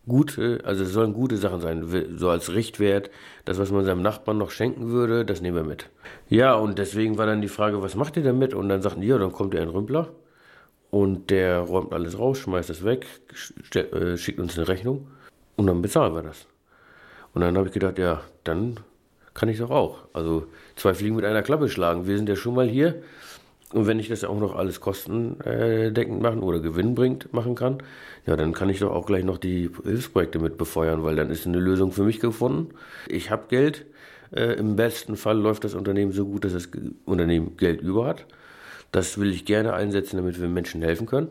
gute, 0.07 0.61
also 0.65 0.85
es 0.85 0.93
sollen 0.93 1.15
gute 1.15 1.37
Sachen 1.37 1.61
sein, 1.61 1.87
so 2.17 2.29
als 2.29 2.53
Richtwert. 2.53 3.11
Das, 3.45 3.59
was 3.59 3.71
man 3.71 3.85
seinem 3.85 4.03
Nachbarn 4.03 4.39
noch 4.39 4.51
schenken 4.51 4.89
würde, 4.89 5.25
das 5.25 5.41
nehmen 5.41 5.57
wir 5.57 5.65
mit. 5.65 5.91
Ja, 6.29 6.55
und 6.55 6.79
deswegen 6.79 7.19
war 7.19 7.27
dann 7.27 7.41
die 7.41 7.49
Frage, 7.49 7.83
was 7.83 7.95
macht 7.95 8.17
ihr 8.17 8.23
damit? 8.23 8.55
Und 8.55 8.69
dann 8.69 8.83
sagten 8.83 9.01
die, 9.01 9.09
ja, 9.09 9.19
dann 9.19 9.33
kommt 9.33 9.55
ihr 9.55 9.63
ein 9.63 9.69
Rümpler 9.69 10.11
und 10.91 11.31
der 11.31 11.61
räumt 11.61 11.93
alles 11.93 12.19
raus, 12.19 12.39
schmeißt 12.39 12.71
es 12.71 12.85
weg, 12.85 13.07
äh, 13.75 14.17
schickt 14.17 14.39
uns 14.39 14.57
eine 14.59 14.69
Rechnung 14.69 15.09
und 15.57 15.67
dann 15.67 15.83
bezahlen 15.83 16.15
wir 16.15 16.23
das. 16.23 16.47
Und 17.35 17.41
dann 17.41 17.57
habe 17.59 17.67
ich 17.67 17.75
gedacht, 17.75 17.99
ja, 17.99 18.23
dann 18.45 18.81
kann 19.35 19.49
ich 19.49 19.59
doch 19.59 19.71
auch. 19.71 19.99
Also 20.13 20.47
zwei 20.77 20.95
Fliegen 20.95 21.17
mit 21.17 21.25
einer 21.25 21.43
Klappe 21.43 21.69
schlagen. 21.69 22.07
Wir 22.07 22.17
sind 22.17 22.29
ja 22.29 22.37
schon 22.37 22.55
mal 22.55 22.69
hier. 22.69 23.03
Und 23.73 23.89
wenn 23.89 23.99
ich 23.99 24.09
das 24.09 24.23
auch 24.23 24.39
noch 24.39 24.55
alles 24.55 24.81
kostendeckend 24.81 26.23
machen 26.23 26.45
oder 26.45 26.61
Gewinn 26.61 26.95
bringt, 26.95 27.33
machen 27.33 27.57
kann, 27.57 27.79
ja, 28.25 28.37
dann 28.37 28.53
kann 28.53 28.69
ich 28.69 28.79
doch 28.79 28.93
auch 28.93 29.05
gleich 29.05 29.25
noch 29.25 29.39
die 29.39 29.69
Hilfsprojekte 29.83 30.39
mit 30.39 30.57
befeuern, 30.57 31.03
weil 31.03 31.17
dann 31.17 31.29
ist 31.29 31.45
eine 31.45 31.59
Lösung 31.59 31.91
für 31.91 32.05
mich 32.05 32.21
gefunden. 32.21 32.71
Ich 33.09 33.31
habe 33.31 33.49
Geld. 33.49 33.85
Äh, 34.31 34.55
Im 34.55 34.77
besten 34.77 35.17
Fall 35.17 35.39
läuft 35.39 35.65
das 35.65 35.75
Unternehmen 35.75 36.13
so 36.13 36.25
gut, 36.25 36.45
dass 36.45 36.53
das 36.53 36.69
Unternehmen 37.05 37.57
Geld 37.57 37.81
über 37.81 38.07
hat. 38.07 38.27
Das 38.93 39.19
will 39.19 39.33
ich 39.33 39.45
gerne 39.45 39.75
einsetzen, 39.75 40.17
damit 40.17 40.41
wir 40.41 40.49
Menschen 40.49 40.81
helfen 40.83 41.07
können. 41.07 41.29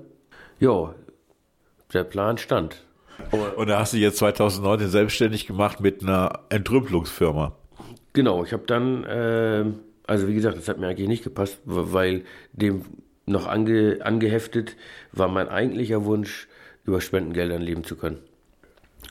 Ja, 0.60 0.94
der 1.94 2.04
Plan 2.04 2.38
stand. 2.38 2.84
Und 3.34 3.68
da 3.68 3.80
hast 3.80 3.94
du 3.94 3.98
jetzt 3.98 4.18
2019 4.18 4.90
selbstständig 4.90 5.48
gemacht 5.48 5.80
mit 5.80 6.04
einer 6.04 6.40
Entrümpelungsfirma. 6.50 7.56
Genau, 8.14 8.44
ich 8.44 8.54
habe 8.54 8.64
dann, 8.68 9.04
äh, 9.06 9.66
also 10.06 10.28
wie 10.28 10.36
gesagt, 10.36 10.58
das 10.58 10.68
hat 10.68 10.80
mir 10.80 10.88
eigentlich 10.88 11.08
nicht 11.08 11.24
gepasst, 11.24 11.60
weil 11.66 12.24
dem 12.52 12.84
noch 13.26 13.48
ange, 13.48 14.00
angeheftet 14.02 14.76
war 15.12 15.28
mein 15.28 15.50
eigentlicher 15.50 16.06
Wunsch, 16.06 16.48
über 16.86 17.02
Spendengeldern 17.02 17.62
leben 17.62 17.84
zu 17.84 17.96
können. 17.96 18.20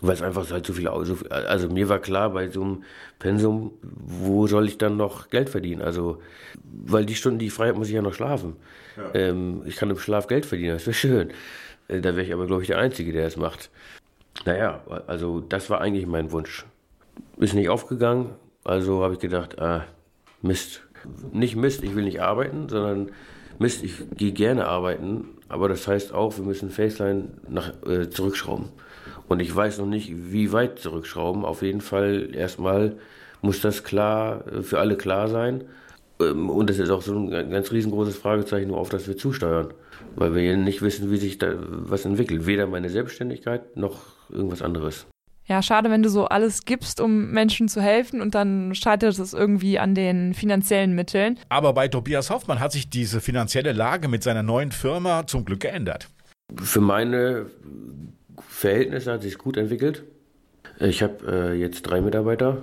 Weil 0.01 0.15
es 0.15 0.23
einfach 0.23 0.51
halt 0.51 0.67
so 0.67 0.73
viel, 0.73 0.89
also 0.89 1.69
mir 1.69 1.89
war 1.89 1.99
klar, 1.99 2.31
bei 2.31 2.49
so 2.49 2.63
einem 2.63 2.85
Pensum, 3.19 3.73
wo 3.83 4.47
soll 4.47 4.67
ich 4.67 4.79
dann 4.79 4.97
noch 4.97 5.31
Geld 5.31 5.49
verdienen? 5.49 5.81
Also, 5.81 6.21
weil 6.65 7.07
die 7.07 7.15
Stunden, 7.15 7.39
die 7.39 7.47
ich 7.47 7.53
frei 7.53 7.69
habe, 7.69 7.79
muss 7.79 7.89
ich 7.89 7.95
ja 7.95 8.03
noch 8.03 8.15
schlafen. 8.15 8.57
Ja. 8.97 9.15
Ähm, 9.15 9.63
ich 9.65 9.77
kann 9.77 9.91
im 9.91 9.99
Schlaf 9.99 10.27
Geld 10.27 10.45
verdienen, 10.45 10.75
das 10.75 10.87
wäre 10.87 10.95
schön. 10.95 11.31
Äh, 11.89 12.01
da 12.01 12.17
wäre 12.17 12.27
ich 12.27 12.33
aber, 12.33 12.47
glaube 12.47 12.63
ich, 12.63 12.69
der 12.69 12.79
Einzige, 12.79 13.13
der 13.13 13.27
es 13.27 13.37
macht. 13.37 13.71
Naja, 14.45 14.81
also 15.07 15.41
das 15.41 15.71
war 15.71 15.81
eigentlich 15.81 16.07
mein 16.07 16.33
Wunsch. 16.33 16.67
Ist 17.37 17.55
nicht 17.55 17.69
aufgegangen, 17.69 18.31
also 18.65 19.03
habe 19.03 19.15
ich 19.15 19.21
gedacht, 19.21 19.61
ah, 19.61 19.85
Mist. 20.41 20.83
Nicht 21.33 21.57
Mist, 21.57 21.83
ich 21.83 21.95
will 21.95 22.05
nicht 22.05 22.23
arbeiten, 22.23 22.69
sondern 22.69 23.11
Mist, 23.59 23.83
ich 23.83 23.95
gehe 24.17 24.33
gerne 24.33 24.67
arbeiten, 24.67 25.29
aber 25.49 25.69
das 25.69 25.87
heißt 25.87 26.13
auch, 26.13 26.37
wir 26.37 26.45
müssen 26.45 26.71
Faceline 26.71 27.29
nach, 27.49 27.73
äh, 27.87 28.09
zurückschrauben. 28.09 28.69
Und 29.29 29.41
ich 29.41 29.55
weiß 29.55 29.79
noch 29.79 29.87
nicht, 29.87 30.13
wie 30.33 30.53
weit 30.53 30.79
zurückschrauben. 30.79 31.45
Auf 31.45 31.63
jeden 31.63 31.81
Fall 31.81 32.35
erstmal 32.35 32.97
muss 33.41 33.61
das 33.61 33.85
klar 33.85 34.47
äh, 34.47 34.63
für 34.63 34.79
alle 34.79 34.97
klar 34.97 35.29
sein. 35.29 35.65
Ähm, 36.21 36.51
und 36.51 36.71
es 36.71 36.79
ist 36.79 36.91
auch 36.91 37.03
so 37.03 37.15
ein 37.17 37.51
ganz 37.51 37.73
riesengroßes 37.73 38.17
Fragezeichen, 38.17 38.73
auf 38.73 38.89
das 38.89 39.07
wir 39.07 39.17
zusteuern 39.17 39.75
weil 40.17 40.35
wir 40.35 40.57
nicht 40.57 40.83
wissen, 40.83 41.11
wie 41.11 41.17
sich 41.17 41.39
da 41.39 41.55
was 41.59 42.05
entwickelt. 42.05 42.47
Weder 42.47 42.67
meine 42.67 42.91
Selbstständigkeit 42.91 43.77
noch 43.77 44.01
irgendwas 44.33 44.63
anderes. 44.63 45.07
Ja, 45.45 45.61
schade, 45.61 45.91
wenn 45.91 46.03
du 46.03 46.09
so 46.09 46.27
alles 46.27 46.65
gibst, 46.65 47.01
um 47.01 47.31
Menschen 47.31 47.69
zu 47.69 47.83
helfen 47.83 48.21
und 48.21 48.35
dann 48.35 48.75
scheitert 48.75 49.19
es 49.19 49.33
irgendwie 49.33 49.79
an 49.79 49.95
den 49.95 50.35
finanziellen 50.35 50.95
Mitteln. 50.95 51.39
Aber 51.49 51.73
bei 51.73 51.89
Tobias 51.89 52.31
Hoffmann 52.31 52.61
hat 52.61 52.73
sich 52.73 52.89
diese 52.89 53.21
finanzielle 53.21 53.73
Lage 53.73 54.09
mit 54.09 54.23
seiner 54.23 54.43
neuen 54.43 54.71
Firma 54.71 55.27
zum 55.27 55.45
Glück 55.45 55.61
geändert. 55.61 56.09
Für 56.63 56.81
meine 56.81 57.47
Verhältnisse 58.49 59.13
hat 59.13 59.23
sich 59.23 59.37
gut 59.37 59.57
entwickelt. 59.57 60.05
Ich 60.79 61.03
habe 61.03 61.53
äh, 61.53 61.55
jetzt 61.55 61.83
drei 61.83 62.01
Mitarbeiter, 62.01 62.63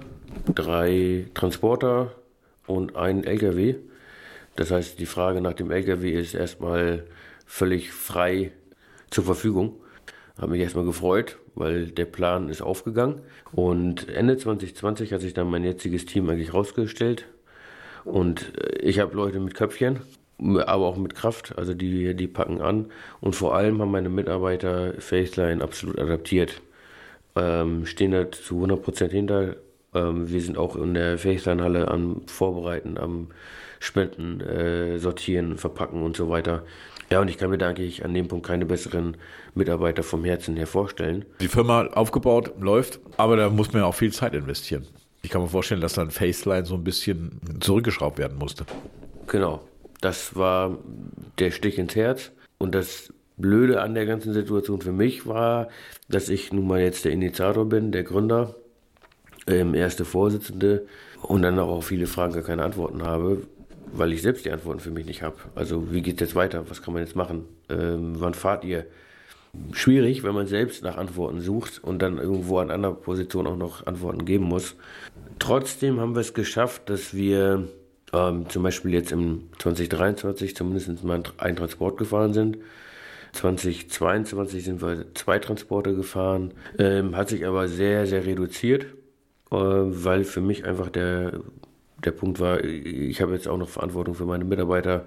drei 0.53 1.25
Transporter 1.33 2.15
und 2.65 2.95
einen 2.95 3.23
LKW. 3.23 3.75
Das 4.55 4.71
heißt, 4.71 4.99
die 4.99 5.05
Frage 5.05 5.41
nach 5.41 5.53
dem 5.53 5.71
LKW 5.71 6.11
ist 6.11 6.33
erstmal 6.33 7.03
völlig 7.45 7.91
frei 7.91 8.51
zur 9.09 9.23
Verfügung. 9.25 9.75
Habe 10.39 10.51
mich 10.51 10.61
erstmal 10.61 10.85
gefreut, 10.85 11.37
weil 11.55 11.87
der 11.87 12.05
Plan 12.05 12.49
ist 12.49 12.61
aufgegangen. 12.61 13.21
Und 13.51 14.07
Ende 14.09 14.37
2020 14.37 15.11
hat 15.13 15.21
sich 15.21 15.33
dann 15.33 15.49
mein 15.49 15.63
jetziges 15.63 16.05
Team 16.05 16.29
eigentlich 16.29 16.53
rausgestellt. 16.53 17.25
Und 18.05 18.53
äh, 18.57 18.79
ich 18.79 18.99
habe 18.99 19.15
Leute 19.15 19.39
mit 19.39 19.53
Köpfchen, 19.53 19.99
aber 20.39 20.85
auch 20.85 20.97
mit 20.97 21.15
Kraft. 21.15 21.57
Also 21.57 21.73
die, 21.73 22.13
die 22.15 22.27
packen 22.27 22.61
an. 22.61 22.87
Und 23.19 23.35
vor 23.35 23.55
allem 23.55 23.81
haben 23.81 23.91
meine 23.91 24.09
Mitarbeiter 24.09 24.93
Faceline 24.99 25.61
absolut 25.61 25.99
adaptiert. 25.99 26.61
Ähm, 27.35 27.85
stehen 27.85 28.11
da 28.11 28.31
zu 28.31 28.63
100% 28.63 29.09
hinter. 29.09 29.57
Ähm, 29.93 30.31
wir 30.31 30.41
sind 30.41 30.57
auch 30.57 30.75
in 30.77 30.93
der 30.93 31.17
Faceline-Halle 31.17 31.89
am 31.89 32.21
Vorbereiten, 32.27 32.97
am 32.97 33.27
Spenden, 33.79 34.41
äh, 34.41 34.99
Sortieren, 34.99 35.57
Verpacken 35.57 36.03
und 36.03 36.15
so 36.15 36.29
weiter. 36.29 36.63
Ja, 37.11 37.21
und 37.21 37.27
ich 37.27 37.37
kann 37.37 37.49
mir 37.49 37.57
da 37.57 37.69
eigentlich 37.69 38.05
an 38.05 38.13
dem 38.13 38.27
Punkt 38.27 38.45
keine 38.45 38.65
besseren 38.65 39.17
Mitarbeiter 39.55 40.03
vom 40.03 40.23
Herzen 40.23 40.55
her 40.55 40.67
vorstellen. 40.67 41.25
Die 41.41 41.47
Firma 41.47 41.87
aufgebaut, 41.87 42.53
läuft, 42.59 42.99
aber 43.17 43.35
da 43.35 43.49
muss 43.49 43.73
man 43.73 43.81
ja 43.81 43.87
auch 43.87 43.95
viel 43.95 44.13
Zeit 44.13 44.35
investieren. 44.35 44.85
Ich 45.21 45.31
kann 45.31 45.41
mir 45.41 45.47
vorstellen, 45.47 45.81
dass 45.81 45.93
dann 45.93 46.11
Faceline 46.11 46.65
so 46.65 46.75
ein 46.75 46.83
bisschen 46.83 47.39
zurückgeschraubt 47.59 48.19
werden 48.19 48.37
musste. 48.37 48.65
Genau, 49.27 49.61
das 50.01 50.35
war 50.35 50.77
der 51.39 51.51
Stich 51.51 51.77
ins 51.77 51.95
Herz. 51.95 52.31
Und 52.57 52.75
das 52.75 53.11
Blöde 53.37 53.81
an 53.81 53.95
der 53.95 54.05
ganzen 54.05 54.33
Situation 54.33 54.81
für 54.81 54.91
mich 54.91 55.25
war, 55.25 55.69
dass 56.09 56.29
ich 56.29 56.53
nun 56.53 56.67
mal 56.67 56.81
jetzt 56.81 57.05
der 57.05 57.11
Initiator 57.11 57.65
bin, 57.65 57.91
der 57.91 58.03
Gründer, 58.03 58.55
ähm, 59.47 59.73
erste 59.73 60.05
Vorsitzende 60.05 60.85
und 61.21 61.41
dann 61.41 61.57
auch 61.57 61.69
auf 61.69 61.87
viele 61.87 62.05
Fragen 62.05 62.33
gar 62.33 62.43
keine 62.43 62.63
Antworten 62.63 63.03
habe, 63.03 63.41
weil 63.93 64.13
ich 64.13 64.21
selbst 64.21 64.45
die 64.45 64.51
Antworten 64.51 64.79
für 64.79 64.91
mich 64.91 65.05
nicht 65.05 65.21
habe. 65.21 65.37
Also 65.55 65.91
wie 65.91 66.01
geht 66.01 66.15
es 66.15 66.29
jetzt 66.29 66.35
weiter? 66.35 66.69
Was 66.69 66.81
kann 66.81 66.93
man 66.93 67.03
jetzt 67.03 67.15
machen? 67.15 67.45
Ähm, 67.69 68.15
wann 68.19 68.33
fahrt 68.33 68.63
ihr? 68.65 68.85
Schwierig, 69.71 70.23
wenn 70.23 70.35
man 70.35 70.45
selbst 70.45 70.83
nach 70.83 70.97
Antworten 70.97 71.41
sucht 71.41 71.83
und 71.83 72.01
dann 72.03 72.19
irgendwo 72.19 72.59
an 72.59 72.69
anderer 72.69 72.93
Position 72.93 73.47
auch 73.47 73.57
noch 73.57 73.87
Antworten 73.87 74.25
geben 74.25 74.45
muss. 74.45 74.75
Trotzdem 75.39 75.99
haben 75.99 76.13
wir 76.13 76.21
es 76.21 76.35
geschafft, 76.35 76.89
dass 76.89 77.15
wir 77.15 77.67
ähm, 78.13 78.47
zum 78.49 78.63
Beispiel 78.63 78.93
jetzt 78.93 79.11
im 79.11 79.49
2023 79.57 80.55
zumindest 80.55 81.03
mal 81.03 81.23
ein 81.37 81.55
Transport 81.55 81.97
gefahren 81.97 82.33
sind. 82.33 82.57
2022 83.33 84.63
sind 84.63 84.81
wir 84.81 85.05
zwei 85.13 85.39
Transporte 85.39 85.95
gefahren, 85.95 86.53
ähm, 86.77 87.15
hat 87.15 87.29
sich 87.29 87.45
aber 87.45 87.67
sehr, 87.67 88.07
sehr 88.07 88.25
reduziert, 88.25 88.85
äh, 89.51 89.55
weil 89.55 90.23
für 90.23 90.41
mich 90.41 90.65
einfach 90.65 90.89
der 90.89 91.39
der 92.03 92.11
Punkt 92.11 92.39
war, 92.39 92.63
ich 92.63 93.21
habe 93.21 93.33
jetzt 93.33 93.47
auch 93.47 93.57
noch 93.57 93.69
Verantwortung 93.69 94.15
für 94.15 94.25
meine 94.25 94.45
Mitarbeiter. 94.45 95.05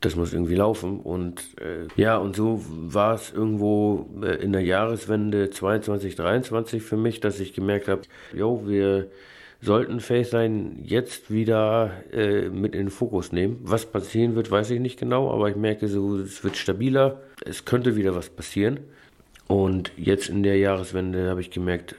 Das 0.00 0.14
muss 0.14 0.32
irgendwie 0.32 0.54
laufen. 0.54 1.00
Und 1.00 1.40
äh, 1.60 1.88
ja, 2.00 2.18
und 2.18 2.36
so 2.36 2.62
war 2.68 3.14
es 3.14 3.32
irgendwo 3.32 4.08
äh, 4.22 4.36
in 4.42 4.52
der 4.52 4.62
Jahreswende 4.62 5.50
22, 5.50 6.16
23 6.16 6.82
für 6.82 6.96
mich, 6.96 7.20
dass 7.20 7.40
ich 7.40 7.54
gemerkt 7.54 7.88
habe, 7.88 8.02
jo, 8.34 8.62
wir 8.66 9.08
sollten 9.62 10.00
Faceline 10.00 10.72
jetzt 10.82 11.30
wieder 11.30 11.92
äh, 12.12 12.48
mit 12.50 12.74
in 12.74 12.86
den 12.86 12.90
Fokus 12.90 13.32
nehmen. 13.32 13.58
Was 13.62 13.86
passieren 13.86 14.34
wird, 14.34 14.50
weiß 14.50 14.70
ich 14.70 14.80
nicht 14.80 14.98
genau, 14.98 15.30
aber 15.32 15.48
ich 15.48 15.56
merke 15.56 15.88
so, 15.88 16.16
es 16.18 16.44
wird 16.44 16.56
stabiler. 16.56 17.22
Es 17.44 17.64
könnte 17.64 17.96
wieder 17.96 18.14
was 18.14 18.28
passieren. 18.28 18.80
Und 19.48 19.92
jetzt 19.96 20.28
in 20.28 20.42
der 20.42 20.58
Jahreswende 20.58 21.30
habe 21.30 21.40
ich 21.40 21.50
gemerkt, 21.50 21.94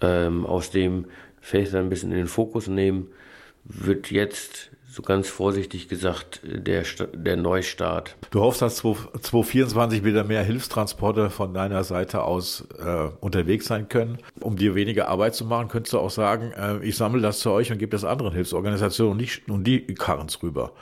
ähm, 0.00 0.44
aus 0.44 0.70
dem 0.70 1.06
Faceline 1.46 1.86
ein 1.86 1.90
bisschen 1.90 2.10
in 2.10 2.18
den 2.18 2.26
Fokus 2.26 2.66
nehmen, 2.66 3.08
wird 3.64 4.10
jetzt 4.10 4.70
so 4.88 5.02
ganz 5.02 5.28
vorsichtig 5.28 5.88
gesagt 5.88 6.40
der, 6.42 6.82
der 7.14 7.36
Neustart. 7.36 8.16
Du 8.30 8.40
hoffst, 8.40 8.62
dass 8.62 8.76
2024 8.76 10.04
wieder 10.04 10.24
mehr 10.24 10.42
Hilfstransporte 10.42 11.30
von 11.30 11.54
deiner 11.54 11.84
Seite 11.84 12.22
aus 12.22 12.66
äh, 12.78 13.08
unterwegs 13.20 13.66
sein 13.66 13.88
können. 13.88 14.18
Um 14.40 14.56
dir 14.56 14.74
weniger 14.74 15.08
Arbeit 15.08 15.34
zu 15.34 15.44
machen, 15.44 15.68
könntest 15.68 15.92
du 15.92 15.98
auch 16.00 16.10
sagen, 16.10 16.52
äh, 16.52 16.84
ich 16.84 16.96
sammle 16.96 17.20
das 17.20 17.38
zu 17.40 17.50
euch 17.50 17.70
und 17.70 17.78
gebe 17.78 17.90
das 17.90 18.04
anderen 18.04 18.32
Hilfsorganisationen 18.32 19.12
und, 19.12 19.18
nicht, 19.18 19.48
und 19.48 19.64
die 19.64 19.86
karren 19.94 20.26
es 20.26 20.42
rüber. 20.42 20.72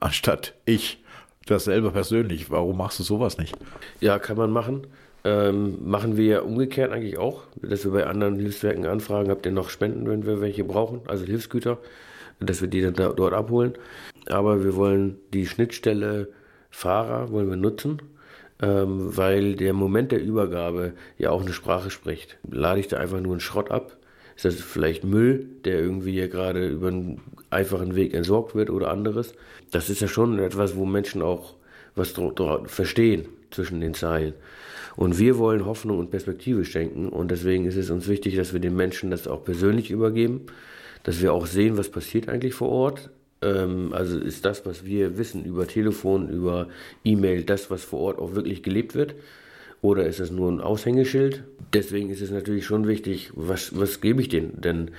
Anstatt 0.00 0.54
ich 0.64 1.04
das 1.46 1.64
selber 1.64 1.92
persönlich. 1.92 2.50
Warum 2.50 2.76
machst 2.76 2.98
du 2.98 3.02
sowas 3.04 3.38
nicht? 3.38 3.56
Ja, 4.00 4.18
kann 4.18 4.36
man 4.36 4.50
machen. 4.50 4.86
Ähm, 5.24 5.78
machen 5.84 6.16
wir 6.16 6.24
ja 6.24 6.40
umgekehrt 6.40 6.92
eigentlich 6.92 7.18
auch, 7.18 7.42
dass 7.60 7.84
wir 7.84 7.92
bei 7.92 8.06
anderen 8.06 8.36
Hilfswerken 8.36 8.86
anfragen, 8.86 9.30
habt 9.30 9.46
ihr 9.46 9.52
noch 9.52 9.68
Spenden, 9.68 10.08
wenn 10.08 10.24
wir 10.24 10.40
welche 10.40 10.64
brauchen, 10.64 11.00
also 11.06 11.24
Hilfsgüter 11.24 11.78
dass 12.40 12.60
wir 12.60 12.68
die 12.68 12.82
dann 12.82 12.94
da, 12.94 13.08
dort 13.10 13.34
abholen. 13.34 13.74
Aber 14.26 14.64
wir 14.64 14.76
wollen 14.76 15.18
die 15.32 15.46
Schnittstelle 15.46 16.28
Fahrer 16.70 17.32
wollen 17.32 17.48
wir 17.48 17.56
nutzen, 17.56 18.02
ähm, 18.60 19.16
weil 19.16 19.54
der 19.54 19.72
Moment 19.72 20.12
der 20.12 20.22
Übergabe 20.22 20.92
ja 21.16 21.30
auch 21.30 21.40
eine 21.40 21.52
Sprache 21.52 21.90
spricht. 21.90 22.38
Lade 22.48 22.80
ich 22.80 22.88
da 22.88 22.98
einfach 22.98 23.20
nur 23.20 23.32
einen 23.32 23.40
Schrott 23.40 23.70
ab? 23.70 23.96
Ist 24.36 24.44
das 24.44 24.54
vielleicht 24.56 25.02
Müll, 25.02 25.46
der 25.64 25.80
irgendwie 25.80 26.12
hier 26.12 26.28
gerade 26.28 26.68
über 26.68 26.88
einen 26.88 27.20
einfachen 27.50 27.96
Weg 27.96 28.14
entsorgt 28.14 28.54
wird 28.54 28.70
oder 28.70 28.90
anderes? 28.90 29.34
Das 29.72 29.90
ist 29.90 30.00
ja 30.00 30.08
schon 30.08 30.38
etwas, 30.38 30.76
wo 30.76 30.84
Menschen 30.84 31.22
auch 31.22 31.54
was 31.96 32.14
verstehen 32.66 33.26
zwischen 33.50 33.80
den 33.80 33.94
Zeilen. 33.94 34.34
Und 34.98 35.18
wir 35.18 35.38
wollen 35.38 35.64
Hoffnung 35.64 35.98
und 35.98 36.10
Perspektive 36.10 36.64
schenken 36.64 37.08
und 37.08 37.30
deswegen 37.30 37.64
ist 37.66 37.76
es 37.76 37.88
uns 37.88 38.08
wichtig, 38.08 38.36
dass 38.36 38.52
wir 38.52 38.60
den 38.60 38.76
Menschen 38.76 39.10
das 39.10 39.26
auch 39.26 39.44
persönlich 39.44 39.90
übergeben 39.90 40.46
dass 41.08 41.22
wir 41.22 41.32
auch 41.32 41.46
sehen, 41.46 41.78
was 41.78 41.88
passiert 41.88 42.28
eigentlich 42.28 42.54
vor 42.54 42.68
Ort. 42.68 43.10
Ähm, 43.42 43.92
also 43.92 44.18
ist 44.18 44.44
das, 44.44 44.66
was 44.66 44.84
wir 44.84 45.18
wissen 45.18 45.44
über 45.44 45.66
Telefon, 45.66 46.28
über 46.28 46.68
E-Mail, 47.04 47.44
das, 47.44 47.70
was 47.70 47.82
vor 47.82 48.00
Ort 48.00 48.18
auch 48.18 48.34
wirklich 48.34 48.62
gelebt 48.62 48.94
wird? 48.94 49.14
Oder 49.80 50.06
ist 50.06 50.18
es 50.18 50.30
nur 50.30 50.50
ein 50.50 50.60
Aushängeschild? 50.60 51.44
Deswegen 51.72 52.10
ist 52.10 52.20
es 52.20 52.30
natürlich 52.30 52.66
schon 52.66 52.88
wichtig, 52.88 53.30
was, 53.34 53.78
was 53.78 54.00
gebe 54.00 54.20
ich 54.20 54.28
denen? 54.28 54.60
Denn 54.60 54.90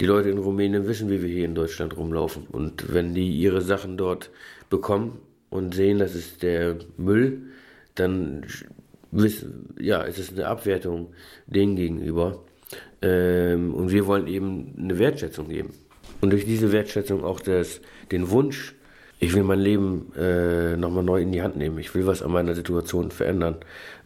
die 0.00 0.06
Leute 0.06 0.30
in 0.30 0.38
Rumänien 0.38 0.86
wissen, 0.86 1.10
wie 1.10 1.22
wir 1.22 1.28
hier 1.28 1.44
in 1.44 1.56
Deutschland 1.56 1.96
rumlaufen. 1.96 2.46
Und 2.50 2.94
wenn 2.94 3.14
die 3.14 3.30
ihre 3.32 3.60
Sachen 3.60 3.96
dort 3.96 4.30
bekommen 4.70 5.18
und 5.50 5.74
sehen, 5.74 5.98
das 5.98 6.14
ist 6.14 6.42
der 6.42 6.76
Müll, 6.96 7.42
dann 7.96 8.46
ja, 9.78 10.02
ist 10.02 10.18
es 10.18 10.32
eine 10.32 10.46
Abwertung 10.46 11.12
denen 11.46 11.76
gegenüber. 11.76 12.44
Ähm, 13.02 13.74
und 13.74 13.90
wir 13.90 14.06
wollen 14.06 14.26
eben 14.26 14.74
eine 14.78 14.98
Wertschätzung 14.98 15.48
geben. 15.48 15.74
Und 16.20 16.30
durch 16.30 16.44
diese 16.44 16.72
Wertschätzung 16.72 17.24
auch 17.24 17.40
das, 17.40 17.80
den 18.10 18.30
Wunsch, 18.30 18.74
ich 19.18 19.34
will 19.34 19.42
mein 19.42 19.60
Leben 19.60 20.12
äh, 20.16 20.76
nochmal 20.76 21.04
neu 21.04 21.20
in 21.20 21.32
die 21.32 21.42
Hand 21.42 21.56
nehmen. 21.56 21.78
Ich 21.78 21.94
will 21.94 22.06
was 22.06 22.22
an 22.22 22.32
meiner 22.32 22.54
Situation 22.54 23.10
verändern. 23.10 23.56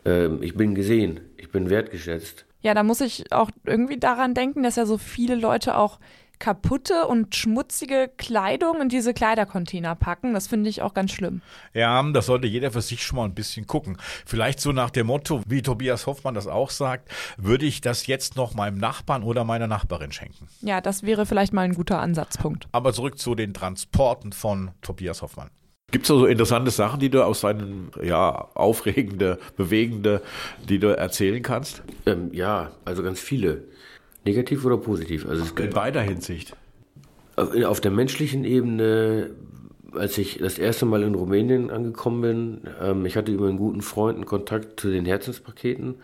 Ähm, 0.04 0.42
ich 0.42 0.54
bin 0.54 0.74
gesehen, 0.74 1.20
ich 1.36 1.50
bin 1.50 1.70
wertgeschätzt. 1.70 2.44
Ja, 2.62 2.74
da 2.74 2.82
muss 2.82 3.00
ich 3.00 3.32
auch 3.32 3.50
irgendwie 3.64 3.98
daran 3.98 4.34
denken, 4.34 4.62
dass 4.62 4.76
ja 4.76 4.86
so 4.86 4.98
viele 4.98 5.36
Leute 5.36 5.76
auch 5.76 6.00
kaputte 6.38 7.06
und 7.06 7.34
schmutzige 7.34 8.10
Kleidung 8.16 8.80
in 8.80 8.88
diese 8.88 9.14
Kleidercontainer 9.14 9.94
packen. 9.94 10.34
Das 10.34 10.46
finde 10.46 10.70
ich 10.70 10.82
auch 10.82 10.94
ganz 10.94 11.12
schlimm. 11.12 11.42
Ja, 11.74 12.02
das 12.12 12.26
sollte 12.26 12.46
jeder 12.46 12.70
für 12.70 12.82
sich 12.82 13.02
schon 13.02 13.16
mal 13.16 13.24
ein 13.24 13.34
bisschen 13.34 13.66
gucken. 13.66 13.96
Vielleicht 14.24 14.60
so 14.60 14.72
nach 14.72 14.90
dem 14.90 15.06
Motto, 15.06 15.42
wie 15.46 15.62
Tobias 15.62 16.06
Hoffmann 16.06 16.34
das 16.34 16.46
auch 16.46 16.70
sagt, 16.70 17.10
würde 17.36 17.66
ich 17.66 17.80
das 17.80 18.06
jetzt 18.06 18.36
noch 18.36 18.54
meinem 18.54 18.78
Nachbarn 18.78 19.22
oder 19.22 19.44
meiner 19.44 19.66
Nachbarin 19.66 20.12
schenken. 20.12 20.48
Ja, 20.60 20.80
das 20.80 21.02
wäre 21.02 21.26
vielleicht 21.26 21.52
mal 21.52 21.62
ein 21.62 21.74
guter 21.74 22.00
Ansatzpunkt. 22.00 22.68
Aber 22.72 22.92
zurück 22.92 23.18
zu 23.18 23.34
den 23.34 23.54
Transporten 23.54 24.32
von 24.32 24.70
Tobias 24.82 25.22
Hoffmann. 25.22 25.50
Gibt 25.92 26.04
es 26.04 26.08
da 26.08 26.14
so 26.18 26.26
interessante 26.26 26.72
Sachen, 26.72 26.98
die 26.98 27.10
du 27.10 27.24
aus 27.24 27.42
deinen, 27.42 27.92
ja, 28.02 28.48
aufregende, 28.54 29.38
bewegende, 29.56 30.20
die 30.68 30.80
du 30.80 30.88
erzählen 30.88 31.40
kannst? 31.42 31.84
Ähm, 32.06 32.30
ja, 32.32 32.72
also 32.84 33.04
ganz 33.04 33.20
viele. 33.20 33.68
Negativ 34.26 34.64
oder 34.64 34.76
positiv? 34.76 35.26
Also 35.26 35.44
in 35.56 35.70
beider 35.70 36.02
Hinsicht. 36.02 36.56
Auf 37.36 37.80
der 37.80 37.90
menschlichen 37.90 38.44
Ebene, 38.44 39.30
als 39.92 40.18
ich 40.18 40.38
das 40.38 40.58
erste 40.58 40.84
Mal 40.84 41.02
in 41.02 41.14
Rumänien 41.14 41.70
angekommen 41.70 42.20
bin, 42.20 42.60
ähm, 42.80 43.06
ich 43.06 43.16
hatte 43.16 43.30
über 43.30 43.46
einen 43.46 43.58
guten 43.58 43.82
Freund 43.82 44.16
einen 44.16 44.26
Kontakt 44.26 44.80
zu 44.80 44.90
den 44.90 45.04
Herzenspaketen. 45.04 45.96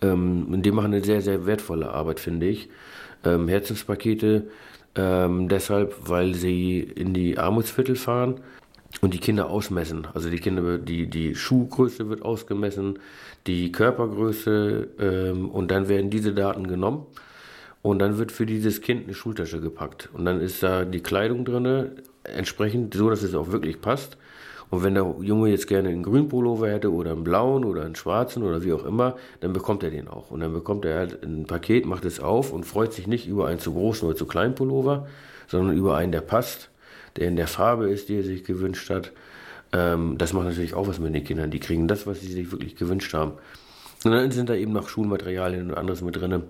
Ähm, 0.00 0.46
und 0.50 0.62
die 0.62 0.70
machen 0.70 0.94
eine 0.94 1.04
sehr, 1.04 1.20
sehr 1.20 1.46
wertvolle 1.46 1.90
Arbeit, 1.90 2.20
finde 2.20 2.46
ich. 2.46 2.68
Ähm, 3.24 3.48
Herzenspakete 3.48 4.48
deshalb, 4.94 5.94
weil 6.04 6.34
sie 6.34 6.80
in 6.80 7.14
die 7.14 7.38
Armutsviertel 7.38 7.96
fahren 7.96 8.42
und 9.00 9.14
die 9.14 9.18
Kinder 9.18 9.48
ausmessen. 9.48 10.06
Also 10.12 10.28
die 10.28 10.38
Kinder, 10.38 10.76
die, 10.76 11.06
die 11.06 11.34
Schuhgröße 11.34 12.10
wird 12.10 12.20
ausgemessen, 12.20 12.98
die 13.46 13.72
Körpergröße 13.72 14.88
ähm, 15.00 15.48
und 15.48 15.70
dann 15.70 15.88
werden 15.88 16.10
diese 16.10 16.34
Daten 16.34 16.66
genommen 16.66 17.06
und 17.82 17.98
dann 17.98 18.18
wird 18.18 18.32
für 18.32 18.46
dieses 18.46 18.80
Kind 18.80 19.04
eine 19.04 19.14
Schultasche 19.14 19.60
gepackt. 19.60 20.08
Und 20.12 20.24
dann 20.24 20.40
ist 20.40 20.62
da 20.62 20.84
die 20.84 21.00
Kleidung 21.00 21.44
drin, 21.44 21.90
entsprechend 22.24 22.94
so, 22.94 23.10
dass 23.10 23.22
es 23.22 23.34
auch 23.34 23.50
wirklich 23.50 23.80
passt. 23.80 24.16
Und 24.70 24.82
wenn 24.84 24.94
der 24.94 25.16
Junge 25.20 25.50
jetzt 25.50 25.66
gerne 25.66 25.90
einen 25.90 26.02
grünen 26.02 26.28
Pullover 26.28 26.70
hätte 26.70 26.92
oder 26.92 27.12
einen 27.12 27.24
blauen 27.24 27.64
oder 27.64 27.84
einen 27.84 27.94
schwarzen 27.94 28.42
oder 28.42 28.62
wie 28.64 28.72
auch 28.72 28.86
immer, 28.86 29.16
dann 29.40 29.52
bekommt 29.52 29.82
er 29.82 29.90
den 29.90 30.08
auch. 30.08 30.30
Und 30.30 30.40
dann 30.40 30.52
bekommt 30.52 30.86
er 30.86 30.96
halt 30.96 31.22
ein 31.22 31.44
Paket, 31.46 31.84
macht 31.84 32.06
es 32.06 32.20
auf 32.20 32.52
und 32.52 32.64
freut 32.64 32.92
sich 32.94 33.06
nicht 33.06 33.28
über 33.28 33.48
einen 33.48 33.58
zu 33.58 33.74
großen 33.74 34.08
oder 34.08 34.16
zu 34.16 34.24
kleinen 34.24 34.54
Pullover, 34.54 35.06
sondern 35.46 35.76
über 35.76 35.96
einen, 35.96 36.12
der 36.12 36.22
passt, 36.22 36.70
der 37.16 37.28
in 37.28 37.36
der 37.36 37.48
Farbe 37.48 37.90
ist, 37.90 38.08
die 38.08 38.16
er 38.16 38.22
sich 38.22 38.44
gewünscht 38.44 38.88
hat. 38.88 39.12
Ähm, 39.72 40.16
das 40.16 40.32
macht 40.32 40.46
natürlich 40.46 40.72
auch 40.72 40.86
was 40.86 41.00
mit 41.00 41.14
den 41.14 41.24
Kindern. 41.24 41.50
Die 41.50 41.60
kriegen 41.60 41.86
das, 41.86 42.06
was 42.06 42.20
sie 42.20 42.32
sich 42.32 42.50
wirklich 42.50 42.76
gewünscht 42.76 43.12
haben. 43.12 43.32
Und 44.04 44.12
dann 44.12 44.30
sind 44.30 44.48
da 44.48 44.54
eben 44.54 44.72
noch 44.72 44.88
Schulmaterialien 44.88 45.70
und 45.70 45.76
anderes 45.76 46.00
mit 46.00 46.16
drin. 46.16 46.44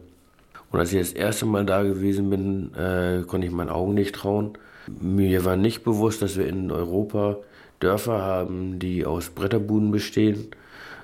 Und 0.72 0.80
als 0.80 0.92
ich 0.92 0.98
das 0.98 1.12
erste 1.12 1.46
Mal 1.46 1.66
da 1.66 1.82
gewesen 1.82 2.30
bin, 2.30 2.74
äh, 2.74 3.22
konnte 3.26 3.46
ich 3.46 3.52
meinen 3.52 3.68
Augen 3.68 3.94
nicht 3.94 4.14
trauen. 4.14 4.54
Mir 5.00 5.44
war 5.44 5.56
nicht 5.56 5.84
bewusst, 5.84 6.22
dass 6.22 6.36
wir 6.36 6.46
in 6.46 6.70
Europa 6.70 7.36
Dörfer 7.78 8.22
haben, 8.22 8.78
die 8.78 9.04
aus 9.04 9.30
Bretterbuden 9.30 9.90
bestehen, 9.90 10.48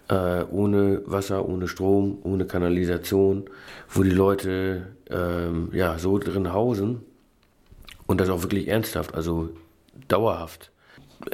äh, 0.08 0.44
ohne 0.50 1.02
Wasser, 1.06 1.46
ohne 1.46 1.68
Strom, 1.68 2.18
ohne 2.22 2.46
Kanalisation, 2.46 3.44
wo 3.88 4.02
die 4.02 4.10
Leute 4.10 4.86
ähm, 5.10 5.70
ja 5.72 5.98
so 5.98 6.18
drin 6.18 6.52
hausen 6.52 7.02
und 8.06 8.20
das 8.20 8.30
auch 8.30 8.42
wirklich 8.42 8.68
ernsthaft, 8.68 9.14
also 9.14 9.50
dauerhaft, 10.08 10.70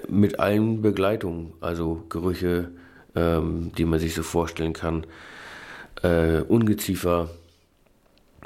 mit 0.08 0.40
allen 0.40 0.82
Begleitungen, 0.82 1.52
also 1.60 2.02
Gerüche, 2.08 2.70
ähm, 3.14 3.70
die 3.76 3.84
man 3.84 4.00
sich 4.00 4.14
so 4.14 4.22
vorstellen 4.22 4.72
kann, 4.72 5.06
äh, 6.02 6.40
Ungeziefer. 6.40 7.30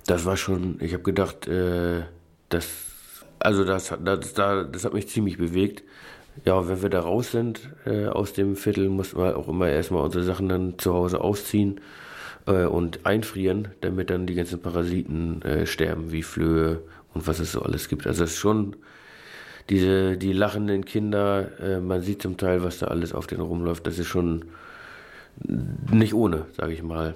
Das 0.08 0.24
war 0.24 0.36
schon, 0.36 0.78
ich 0.80 0.94
habe 0.94 1.04
gedacht, 1.04 1.46
äh, 1.46 2.02
das, 2.48 2.66
also 3.38 3.64
das, 3.64 3.94
das, 4.02 4.32
das, 4.34 4.84
hat 4.84 4.92
mich 4.92 5.08
ziemlich 5.08 5.38
bewegt 5.38 5.84
ja, 6.44 6.68
wenn 6.68 6.82
wir 6.82 6.90
da 6.90 7.00
raus 7.00 7.32
sind 7.32 7.68
äh, 7.86 8.06
aus 8.06 8.32
dem 8.32 8.56
Viertel, 8.56 8.88
mussten 8.88 9.18
wir 9.18 9.36
auch 9.36 9.48
immer 9.48 9.68
erstmal 9.68 10.04
unsere 10.04 10.24
Sachen 10.24 10.48
dann 10.48 10.78
zu 10.78 10.94
Hause 10.94 11.20
ausziehen 11.20 11.80
äh, 12.46 12.64
und 12.64 13.06
einfrieren, 13.06 13.68
damit 13.80 14.10
dann 14.10 14.26
die 14.26 14.34
ganzen 14.34 14.60
Parasiten 14.60 15.42
äh, 15.42 15.66
sterben, 15.66 16.12
wie 16.12 16.22
Flöhe 16.22 16.82
und 17.14 17.26
was 17.26 17.40
es 17.40 17.52
so 17.52 17.62
alles 17.62 17.88
gibt. 17.88 18.06
Also 18.06 18.24
es 18.24 18.32
ist 18.32 18.38
schon 18.38 18.76
diese, 19.70 20.16
die 20.16 20.32
lachenden 20.32 20.84
Kinder, 20.84 21.50
äh, 21.60 21.80
man 21.80 22.02
sieht 22.02 22.22
zum 22.22 22.36
Teil, 22.36 22.62
was 22.62 22.78
da 22.78 22.86
alles 22.86 23.12
auf 23.12 23.26
denen 23.26 23.42
rumläuft, 23.42 23.86
das 23.86 23.98
ist 23.98 24.06
schon 24.06 24.46
nicht 25.92 26.14
ohne, 26.14 26.46
sage 26.56 26.72
ich 26.72 26.82
mal. 26.82 27.14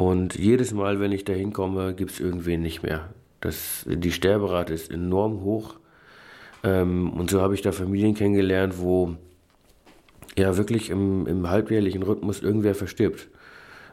Und 0.00 0.38
jedes 0.38 0.72
Mal, 0.72 0.98
wenn 0.98 1.12
ich 1.12 1.26
da 1.26 1.34
hinkomme, 1.34 1.92
gibt 1.92 2.12
es 2.12 2.20
irgendwen 2.20 2.62
nicht 2.62 2.82
mehr. 2.82 3.10
Das, 3.42 3.84
die 3.86 4.12
Sterberate 4.12 4.72
ist 4.72 4.90
enorm 4.90 5.42
hoch. 5.42 5.74
Ähm, 6.64 7.10
und 7.10 7.28
so 7.28 7.42
habe 7.42 7.52
ich 7.52 7.60
da 7.60 7.70
Familien 7.70 8.14
kennengelernt, 8.14 8.78
wo 8.78 9.16
ja 10.38 10.56
wirklich 10.56 10.88
im, 10.88 11.26
im 11.26 11.50
halbjährlichen 11.50 12.02
Rhythmus 12.02 12.42
irgendwer 12.42 12.74
verstirbt. 12.74 13.28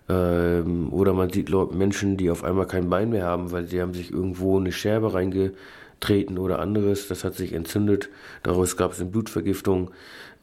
Ähm, 0.08 0.94
oder 0.94 1.12
man 1.12 1.30
sieht 1.30 1.50
Leute, 1.50 1.76
Menschen, 1.76 2.16
die 2.16 2.32
auf 2.32 2.46
einmal 2.46 2.68
kein 2.68 2.90
Bein 2.90 3.10
mehr 3.10 3.26
haben, 3.26 3.52
weil 3.52 3.66
sie 3.66 3.82
haben 3.82 3.94
sich 3.94 4.10
irgendwo 4.10 4.58
eine 4.58 4.72
Scherbe 4.72 5.14
reingetreten 5.14 6.38
oder 6.38 6.60
anderes. 6.60 7.10
Das 7.10 7.26
hat 7.26 7.36
sich 7.36 7.52
entzündet. 7.52 8.08
Daraus 8.44 8.78
gab 8.78 8.94
es 8.94 9.02
eine 9.02 9.10
Blutvergiftung. 9.10 9.92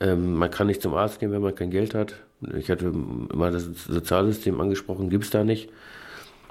Ähm, 0.00 0.34
man 0.34 0.50
kann 0.50 0.66
nicht 0.66 0.82
zum 0.82 0.94
Arzt 0.94 1.20
gehen, 1.20 1.32
wenn 1.32 1.42
man 1.42 1.54
kein 1.54 1.70
Geld 1.70 1.94
hat. 1.94 2.14
Ich 2.56 2.70
hatte 2.70 2.92
mal 2.92 3.52
das 3.52 3.64
Sozialsystem 3.64 4.60
angesprochen, 4.60 5.08
gibt 5.08 5.24
es 5.24 5.30
da 5.30 5.44
nicht. 5.44 5.70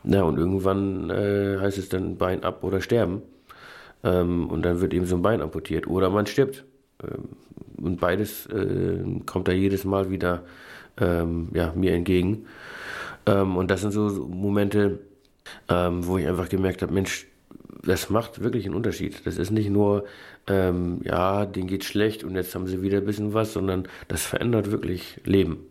Na, 0.03 0.23
und 0.23 0.37
irgendwann 0.37 1.09
äh, 1.09 1.59
heißt 1.59 1.77
es 1.77 1.89
dann 1.89 2.17
Bein 2.17 2.43
ab 2.43 2.63
oder 2.63 2.81
sterben. 2.81 3.21
Ähm, 4.03 4.49
und 4.49 4.63
dann 4.63 4.81
wird 4.81 4.93
eben 4.93 5.05
so 5.05 5.15
ein 5.15 5.21
Bein 5.21 5.41
amputiert 5.41 5.87
oder 5.87 6.09
man 6.09 6.25
stirbt. 6.25 6.65
Ähm, 7.01 7.29
und 7.77 7.99
beides 7.99 8.45
äh, 8.47 9.03
kommt 9.25 9.47
da 9.47 9.51
jedes 9.51 9.85
Mal 9.85 10.09
wieder 10.09 10.43
ähm, 10.97 11.49
ja, 11.53 11.73
mir 11.75 11.93
entgegen. 11.93 12.45
Ähm, 13.25 13.57
und 13.57 13.71
das 13.71 13.81
sind 13.81 13.91
so 13.91 14.09
Momente, 14.27 14.99
ähm, 15.69 16.05
wo 16.05 16.17
ich 16.17 16.27
einfach 16.27 16.49
gemerkt 16.49 16.81
habe, 16.81 16.93
Mensch, 16.93 17.27
das 17.83 18.09
macht 18.09 18.41
wirklich 18.41 18.65
einen 18.65 18.75
Unterschied. 18.75 19.25
Das 19.25 19.37
ist 19.37 19.51
nicht 19.51 19.69
nur, 19.69 20.05
ähm, 20.47 21.01
ja, 21.03 21.45
denen 21.45 21.67
geht 21.67 21.83
schlecht 21.83 22.23
und 22.23 22.35
jetzt 22.35 22.53
haben 22.55 22.67
sie 22.67 22.81
wieder 22.81 22.97
ein 22.99 23.05
bisschen 23.05 23.33
was, 23.33 23.53
sondern 23.53 23.87
das 24.07 24.25
verändert 24.25 24.71
wirklich 24.71 25.21
Leben. 25.23 25.65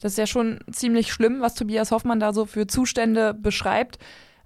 Das 0.00 0.12
ist 0.12 0.18
ja 0.18 0.26
schon 0.26 0.60
ziemlich 0.70 1.12
schlimm, 1.12 1.40
was 1.40 1.54
Tobias 1.54 1.90
Hoffmann 1.90 2.20
da 2.20 2.32
so 2.32 2.46
für 2.46 2.66
Zustände 2.66 3.34
beschreibt. 3.34 3.98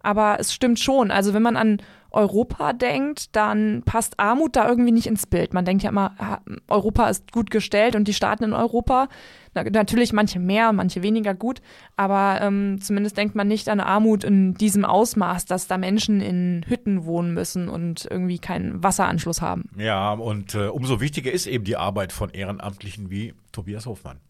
Aber 0.02 0.38
es 0.40 0.52
stimmt 0.52 0.78
schon. 0.78 1.10
Also 1.10 1.34
wenn 1.34 1.42
man 1.42 1.56
an 1.56 1.78
Europa 2.12 2.72
denkt, 2.72 3.34
dann 3.34 3.82
passt 3.84 4.20
Armut 4.20 4.56
da 4.56 4.68
irgendwie 4.68 4.92
nicht 4.92 5.06
ins 5.06 5.26
Bild. 5.26 5.54
Man 5.54 5.64
denkt 5.64 5.82
ja 5.82 5.90
immer, 5.90 6.40
Europa 6.68 7.08
ist 7.08 7.32
gut 7.32 7.50
gestellt 7.50 7.96
und 7.96 8.06
die 8.06 8.14
Staaten 8.14 8.44
in 8.44 8.52
Europa, 8.52 9.08
na, 9.54 9.64
natürlich 9.64 10.12
manche 10.12 10.38
mehr, 10.38 10.72
manche 10.72 11.02
weniger 11.02 11.34
gut, 11.34 11.60
aber 11.96 12.40
ähm, 12.40 12.80
zumindest 12.80 13.16
denkt 13.16 13.34
man 13.34 13.48
nicht 13.48 13.68
an 13.68 13.80
Armut 13.80 14.24
in 14.24 14.54
diesem 14.54 14.84
Ausmaß, 14.84 15.46
dass 15.46 15.66
da 15.66 15.78
Menschen 15.78 16.20
in 16.20 16.64
Hütten 16.66 17.04
wohnen 17.04 17.34
müssen 17.34 17.68
und 17.68 18.06
irgendwie 18.10 18.38
keinen 18.38 18.82
Wasseranschluss 18.82 19.40
haben. 19.40 19.70
Ja, 19.76 20.12
und 20.12 20.54
äh, 20.54 20.68
umso 20.68 21.00
wichtiger 21.00 21.32
ist 21.32 21.46
eben 21.46 21.64
die 21.64 21.76
Arbeit 21.76 22.12
von 22.12 22.30
Ehrenamtlichen 22.30 23.10
wie 23.10 23.34
Tobias 23.52 23.86
Hofmann. 23.86 24.20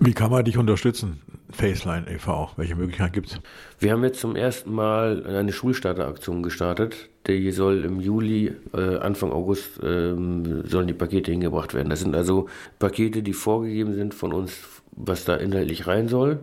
Wie 0.00 0.12
kann 0.12 0.30
man 0.30 0.44
dich 0.44 0.58
unterstützen, 0.58 1.22
Faceline 1.50 2.06
e.V.? 2.10 2.50
Welche 2.56 2.74
Möglichkeiten 2.74 3.12
gibt 3.12 3.28
es? 3.28 3.40
Wir 3.78 3.92
haben 3.92 4.04
jetzt 4.04 4.20
zum 4.20 4.36
ersten 4.36 4.70
Mal 4.74 5.26
eine 5.26 5.52
Schulstarteraktion 5.52 6.42
gestartet. 6.42 7.08
Die 7.26 7.50
soll 7.52 7.84
im 7.84 8.00
Juli, 8.00 8.54
äh, 8.74 8.96
Anfang 8.98 9.32
August, 9.32 9.80
ähm, 9.82 10.66
sollen 10.66 10.88
die 10.88 10.92
Pakete 10.94 11.30
hingebracht 11.30 11.72
werden. 11.72 11.88
Das 11.88 12.00
sind 12.00 12.14
also 12.14 12.48
Pakete, 12.78 13.22
die 13.22 13.32
vorgegeben 13.32 13.94
sind 13.94 14.12
von 14.12 14.34
uns, 14.34 14.58
was 14.92 15.24
da 15.24 15.36
inhaltlich 15.36 15.86
rein 15.86 16.08
soll. 16.08 16.38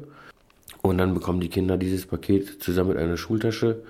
Und 0.82 0.98
dann 0.98 1.14
bekommen 1.14 1.40
die 1.40 1.50
Kinder 1.50 1.78
dieses 1.78 2.08
Paket 2.08 2.64
zusammen 2.64 2.90
mit 2.90 2.98
einer 2.98 3.18
Schultasche 3.18 3.84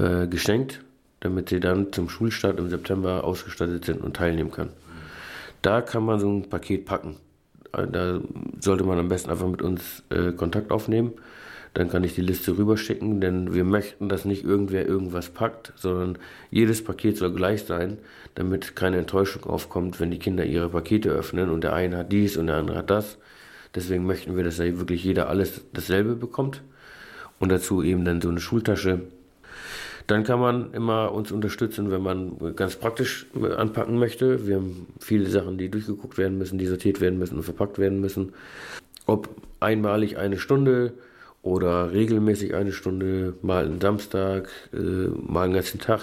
äh, 0.00 0.26
geschenkt, 0.26 0.80
damit 1.20 1.50
sie 1.50 1.60
dann 1.60 1.92
zum 1.92 2.08
Schulstart 2.08 2.58
im 2.58 2.70
September 2.70 3.22
ausgestattet 3.22 3.84
sind 3.84 4.00
und 4.00 4.16
teilnehmen 4.16 4.50
können. 4.50 4.72
Da 5.62 5.80
kann 5.80 6.04
man 6.04 6.18
so 6.18 6.28
ein 6.28 6.48
Paket 6.48 6.86
packen. 6.86 7.16
Da 7.84 8.20
sollte 8.60 8.84
man 8.84 8.98
am 8.98 9.08
besten 9.08 9.30
einfach 9.30 9.48
mit 9.48 9.62
uns 9.62 10.02
äh, 10.10 10.32
Kontakt 10.32 10.70
aufnehmen. 10.70 11.12
Dann 11.74 11.90
kann 11.90 12.04
ich 12.04 12.14
die 12.14 12.22
Liste 12.22 12.56
rüberschicken, 12.56 13.20
denn 13.20 13.52
wir 13.52 13.64
möchten, 13.64 14.08
dass 14.08 14.24
nicht 14.24 14.44
irgendwer 14.44 14.86
irgendwas 14.86 15.28
packt, 15.28 15.74
sondern 15.76 16.16
jedes 16.50 16.82
Paket 16.82 17.18
soll 17.18 17.34
gleich 17.34 17.64
sein, 17.64 17.98
damit 18.34 18.76
keine 18.76 18.96
Enttäuschung 18.96 19.44
aufkommt, 19.44 20.00
wenn 20.00 20.10
die 20.10 20.18
Kinder 20.18 20.46
ihre 20.46 20.70
Pakete 20.70 21.10
öffnen 21.10 21.50
und 21.50 21.64
der 21.64 21.74
eine 21.74 21.98
hat 21.98 22.12
dies 22.12 22.38
und 22.38 22.46
der 22.46 22.56
andere 22.56 22.78
hat 22.78 22.88
das. 22.88 23.18
Deswegen 23.74 24.06
möchten 24.06 24.36
wir, 24.36 24.44
dass 24.44 24.56
da 24.56 24.64
wirklich 24.64 25.04
jeder 25.04 25.28
alles 25.28 25.66
dasselbe 25.74 26.16
bekommt. 26.16 26.62
Und 27.38 27.50
dazu 27.50 27.82
eben 27.82 28.06
dann 28.06 28.22
so 28.22 28.30
eine 28.30 28.40
Schultasche 28.40 29.02
dann 30.06 30.22
kann 30.22 30.38
man 30.38 30.72
immer 30.72 31.12
uns 31.12 31.32
unterstützen, 31.32 31.90
wenn 31.90 32.02
man 32.02 32.54
ganz 32.54 32.76
praktisch 32.76 33.26
anpacken 33.56 33.98
möchte. 33.98 34.46
Wir 34.46 34.56
haben 34.56 34.86
viele 35.00 35.28
Sachen, 35.28 35.58
die 35.58 35.68
durchgeguckt 35.68 36.16
werden 36.16 36.38
müssen, 36.38 36.58
die 36.58 36.66
sortiert 36.66 37.00
werden 37.00 37.18
müssen 37.18 37.36
und 37.36 37.42
verpackt 37.42 37.78
werden 37.78 38.00
müssen. 38.00 38.32
Ob 39.06 39.28
einmalig 39.58 40.16
eine 40.16 40.38
Stunde 40.38 40.92
oder 41.42 41.92
regelmäßig 41.92 42.54
eine 42.54 42.72
Stunde, 42.72 43.34
mal 43.42 43.64
einen 43.64 43.80
Samstag, 43.80 44.48
äh, 44.72 44.76
mal 44.76 45.44
einen 45.44 45.54
ganzen 45.54 45.80
Tag. 45.80 46.02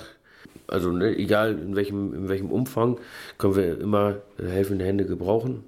Also 0.68 0.92
ne, 0.92 1.16
egal 1.18 1.58
in 1.60 1.76
welchem, 1.76 2.14
in 2.14 2.30
welchem 2.30 2.52
Umfang, 2.52 3.00
können 3.38 3.56
wir 3.56 3.80
immer 3.80 4.18
helfende 4.38 4.86
Hände 4.86 5.06
gebrauchen. 5.06 5.64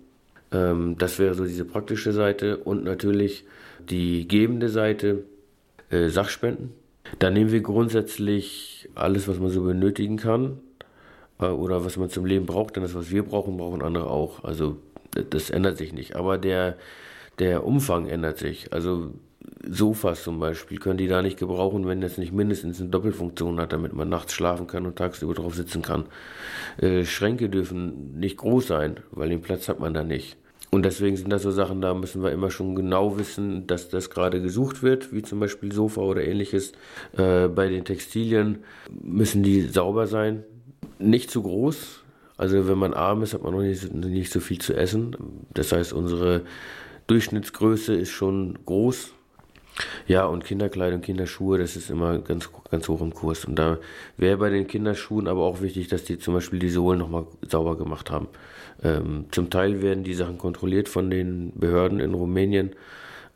Ähm, 0.52 0.96
das 0.98 1.20
wäre 1.20 1.36
so 1.36 1.46
diese 1.46 1.66
praktische 1.66 2.12
Seite 2.12 2.58
und 2.58 2.84
natürlich 2.84 3.46
die 3.90 4.28
gebende 4.28 4.70
Seite, 4.70 5.24
äh, 5.90 6.10
Sachspenden 6.10 6.74
da 7.20 7.30
nehmen 7.30 7.52
wir 7.52 7.62
grundsätzlich 7.62 8.90
alles, 8.96 9.28
was 9.28 9.40
man 9.40 9.50
so 9.50 9.64
benötigen 9.64 10.18
kann 10.18 10.60
äh, 11.40 11.46
oder 11.46 11.86
was 11.86 11.98
man 11.98 12.10
zum 12.10 12.26
Leben 12.26 12.46
braucht, 12.46 12.76
denn 12.76 12.84
das, 12.84 12.96
was 12.96 13.12
wir 13.12 13.24
brauchen, 13.24 13.58
brauchen 13.58 13.82
andere 13.82 14.10
auch. 14.10 14.44
Also 14.44 14.78
das 15.30 15.50
ändert 15.50 15.78
sich 15.78 15.94
nicht. 15.94 16.16
Aber 16.16 16.38
der, 16.38 16.78
der 17.40 17.66
Umfang 17.66 18.08
ändert 18.08 18.38
sich. 18.38 18.74
Also 18.74 19.12
Sofas 19.68 20.24
zum 20.24 20.40
Beispiel 20.40 20.80
können 20.80 20.98
die 20.98 21.08
da 21.08 21.22
nicht 21.22 21.40
gebrauchen, 21.40 21.88
wenn 21.88 22.02
das 22.02 22.18
nicht 22.18 22.34
mindestens 22.34 22.80
eine 22.80 22.90
Doppelfunktion 22.90 23.60
hat, 23.60 23.74
damit 23.74 23.94
man 23.94 24.10
nachts 24.10 24.34
schlafen 24.34 24.68
kann 24.68 24.86
und 24.86 24.98
tagsüber 24.98 25.34
drauf 25.34 25.56
sitzen 25.56 25.82
kann. 25.82 26.06
Äh, 26.78 27.06
Schränke 27.06 27.50
dürfen 27.50 28.20
nicht 28.20 28.38
groß 28.38 28.68
sein, 28.68 28.98
weil 29.12 29.30
den 29.30 29.42
Platz 29.42 29.70
hat 29.70 29.80
man 29.80 29.94
da 29.94 30.04
nicht. 30.04 30.38
Und 30.76 30.84
deswegen 30.84 31.16
sind 31.16 31.30
das 31.30 31.44
so 31.44 31.52
Sachen, 31.52 31.80
da 31.80 31.94
müssen 31.94 32.22
wir 32.22 32.34
immer 32.34 32.52
schon 32.52 32.76
genau 32.76 33.18
wissen, 33.18 33.66
dass 33.66 33.88
das 33.88 34.10
gerade 34.10 34.42
gesucht 34.42 34.84
wird, 34.84 35.14
wie 35.14 35.22
zum 35.22 35.40
Beispiel 35.40 35.72
Sofa 35.72 36.02
oder 36.02 36.26
ähnliches. 36.26 36.74
Äh, 37.16 37.48
bei 37.48 37.70
den 37.70 37.86
Textilien 37.86 38.58
müssen 38.90 39.42
die 39.42 39.62
sauber 39.62 40.06
sein, 40.06 40.44
nicht 41.00 41.32
zu 41.32 41.44
groß, 41.44 42.04
Also 42.36 42.68
wenn 42.68 42.78
man 42.78 42.94
arm 42.94 43.24
ist, 43.24 43.34
hat 43.34 43.42
man 43.42 43.54
noch 43.54 43.62
nicht, 43.62 43.94
nicht 43.94 44.34
so 44.34 44.42
viel 44.42 44.60
zu 44.60 44.74
essen. 44.76 45.16
Das 45.54 45.72
heißt, 45.72 45.94
unsere 45.94 46.42
Durchschnittsgröße 47.08 47.94
ist 47.94 48.12
schon 48.12 48.60
groß. 48.66 49.14
Ja, 50.08 50.26
und 50.26 50.44
Kinderkleidung, 50.44 51.00
Kinderschuhe, 51.00 51.58
das 51.58 51.78
ist 51.78 51.90
immer 51.90 52.20
ganz, 52.20 52.50
ganz 52.70 52.90
hoch 52.90 53.00
im 53.00 53.14
Kurs. 53.14 53.46
Und 53.46 53.56
da 53.56 53.78
wäre 54.18 54.36
bei 54.36 54.50
den 54.50 54.68
Kinderschuhen 54.68 55.30
aber 55.30 55.44
auch 55.44 55.62
wichtig, 55.62 55.88
dass 55.88 56.04
die 56.04 56.20
zum 56.20 56.34
Beispiel 56.34 56.60
die 56.60 56.70
Sohlen 56.70 57.00
nochmal 57.00 57.28
sauber 57.48 57.78
gemacht 57.78 58.12
haben. 58.12 58.28
Ähm, 58.84 59.26
zum 59.32 59.50
Teil 59.50 59.82
werden 59.82 60.04
die 60.04 60.14
Sachen 60.14 60.38
kontrolliert 60.38 60.90
von 60.90 61.10
den 61.10 61.54
Behörden 61.56 62.00
in 62.00 62.14
Rumänien. 62.14 62.72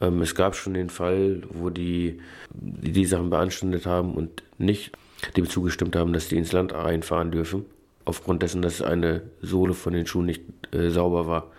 Ähm, 0.01 0.21
es 0.21 0.35
gab 0.35 0.55
schon 0.55 0.73
den 0.73 0.89
Fall, 0.89 1.41
wo 1.49 1.69
die, 1.69 2.19
die 2.51 2.91
die 2.91 3.05
Sachen 3.05 3.29
beanstandet 3.29 3.85
haben 3.85 4.13
und 4.15 4.43
nicht 4.57 4.91
dem 5.35 5.49
zugestimmt 5.49 5.95
haben, 5.95 6.13
dass 6.13 6.29
die 6.29 6.37
ins 6.37 6.51
Land 6.51 6.73
reinfahren 6.73 7.31
dürfen. 7.31 7.65
Aufgrund 8.05 8.41
dessen, 8.41 8.61
dass 8.61 8.81
eine 8.81 9.21
Sohle 9.41 9.73
von 9.73 9.93
den 9.93 10.07
Schuhen 10.07 10.25
nicht 10.25 10.43
äh, 10.73 10.89
sauber 10.89 11.27
war. 11.27 11.51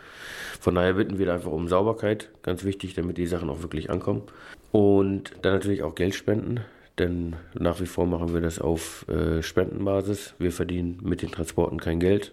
Von 0.60 0.74
daher 0.74 0.94
bitten 0.94 1.18
wir 1.18 1.32
einfach 1.32 1.52
um 1.52 1.68
Sauberkeit, 1.68 2.28
ganz 2.42 2.64
wichtig, 2.64 2.94
damit 2.94 3.16
die 3.16 3.26
Sachen 3.26 3.48
auch 3.48 3.62
wirklich 3.62 3.88
ankommen. 3.88 4.22
Und 4.72 5.32
dann 5.42 5.54
natürlich 5.54 5.82
auch 5.82 5.94
Geld 5.94 6.14
spenden, 6.14 6.60
denn 6.98 7.36
nach 7.58 7.80
wie 7.80 7.86
vor 7.86 8.06
machen 8.06 8.34
wir 8.34 8.40
das 8.40 8.58
auf 8.58 9.08
äh, 9.08 9.42
Spendenbasis. 9.42 10.34
Wir 10.38 10.52
verdienen 10.52 10.98
mit 11.02 11.22
den 11.22 11.30
Transporten 11.30 11.80
kein 11.80 11.98
Geld. 11.98 12.32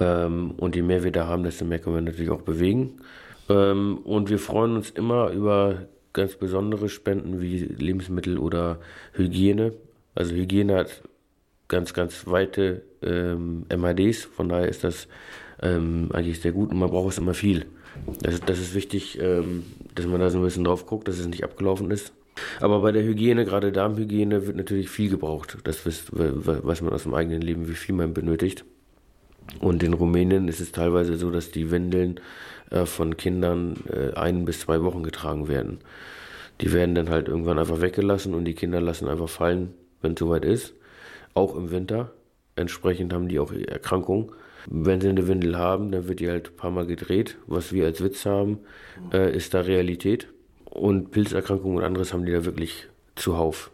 Ähm, 0.00 0.52
und 0.52 0.76
je 0.76 0.82
mehr 0.82 1.04
wir 1.04 1.12
da 1.12 1.26
haben, 1.26 1.42
desto 1.42 1.64
mehr 1.64 1.78
können 1.78 1.96
wir 1.96 2.02
natürlich 2.02 2.30
auch 2.30 2.42
bewegen. 2.42 3.00
Ähm, 3.48 3.98
und 4.04 4.30
wir 4.30 4.38
freuen 4.38 4.76
uns 4.76 4.90
immer 4.90 5.30
über 5.30 5.86
ganz 6.12 6.34
besondere 6.36 6.88
Spenden 6.88 7.40
wie 7.40 7.58
Lebensmittel 7.58 8.38
oder 8.38 8.78
Hygiene. 9.12 9.72
Also 10.14 10.34
Hygiene 10.34 10.74
hat 10.74 11.02
ganz, 11.68 11.94
ganz 11.94 12.26
weite 12.26 12.82
ähm, 13.02 13.66
MADs, 13.74 14.24
von 14.24 14.48
daher 14.48 14.68
ist 14.68 14.84
das 14.84 15.06
ähm, 15.62 16.08
eigentlich 16.12 16.40
sehr 16.40 16.52
gut 16.52 16.70
und 16.70 16.78
man 16.78 16.90
braucht 16.90 17.12
es 17.12 17.18
immer 17.18 17.34
viel. 17.34 17.66
Das, 18.22 18.40
das 18.40 18.58
ist 18.58 18.74
wichtig, 18.74 19.18
ähm, 19.20 19.64
dass 19.94 20.06
man 20.06 20.20
da 20.20 20.30
so 20.30 20.38
ein 20.38 20.44
bisschen 20.44 20.64
drauf 20.64 20.86
guckt, 20.86 21.08
dass 21.08 21.18
es 21.18 21.26
nicht 21.26 21.44
abgelaufen 21.44 21.90
ist. 21.90 22.12
Aber 22.60 22.80
bei 22.80 22.92
der 22.92 23.02
Hygiene, 23.02 23.44
gerade 23.44 23.72
Darmhygiene, 23.72 24.46
wird 24.46 24.56
natürlich 24.56 24.88
viel 24.88 25.10
gebraucht. 25.10 25.58
Das 25.64 25.84
weiß 25.84 26.82
man 26.82 26.92
aus 26.92 27.02
dem 27.02 27.14
eigenen 27.14 27.42
Leben, 27.42 27.68
wie 27.68 27.74
viel 27.74 27.94
man 27.94 28.14
benötigt. 28.14 28.64
Und 29.60 29.82
in 29.82 29.94
Rumänien 29.94 30.48
ist 30.48 30.60
es 30.60 30.72
teilweise 30.72 31.16
so, 31.16 31.30
dass 31.30 31.50
die 31.50 31.70
Windeln 31.70 32.20
äh, 32.70 32.86
von 32.86 33.16
Kindern 33.16 33.76
äh, 33.90 34.14
ein 34.14 34.44
bis 34.44 34.60
zwei 34.60 34.82
Wochen 34.82 35.02
getragen 35.02 35.48
werden. 35.48 35.78
Die 36.60 36.72
werden 36.72 36.94
dann 36.94 37.10
halt 37.10 37.28
irgendwann 37.28 37.58
einfach 37.58 37.80
weggelassen 37.80 38.34
und 38.34 38.44
die 38.44 38.54
Kinder 38.54 38.80
lassen 38.80 39.08
einfach 39.08 39.28
fallen, 39.28 39.74
wenn 40.02 40.12
es 40.12 40.18
soweit 40.18 40.44
ist. 40.44 40.74
Auch 41.34 41.54
im 41.56 41.70
Winter. 41.70 42.12
Entsprechend 42.56 43.12
haben 43.12 43.28
die 43.28 43.38
auch 43.38 43.52
Erkrankungen. 43.52 44.32
Wenn 44.68 45.00
sie 45.00 45.08
eine 45.08 45.28
Windel 45.28 45.56
haben, 45.56 45.92
dann 45.92 46.08
wird 46.08 46.20
die 46.20 46.28
halt 46.28 46.50
ein 46.50 46.56
paar 46.56 46.70
Mal 46.72 46.86
gedreht. 46.86 47.38
Was 47.46 47.72
wir 47.72 47.86
als 47.86 48.02
Witz 48.02 48.26
haben, 48.26 48.58
äh, 49.12 49.34
ist 49.34 49.54
da 49.54 49.60
Realität. 49.60 50.28
Und 50.64 51.10
Pilzerkrankungen 51.10 51.78
und 51.78 51.84
anderes 51.84 52.12
haben 52.12 52.26
die 52.26 52.32
da 52.32 52.44
wirklich 52.44 52.88
zuhauf. 53.14 53.70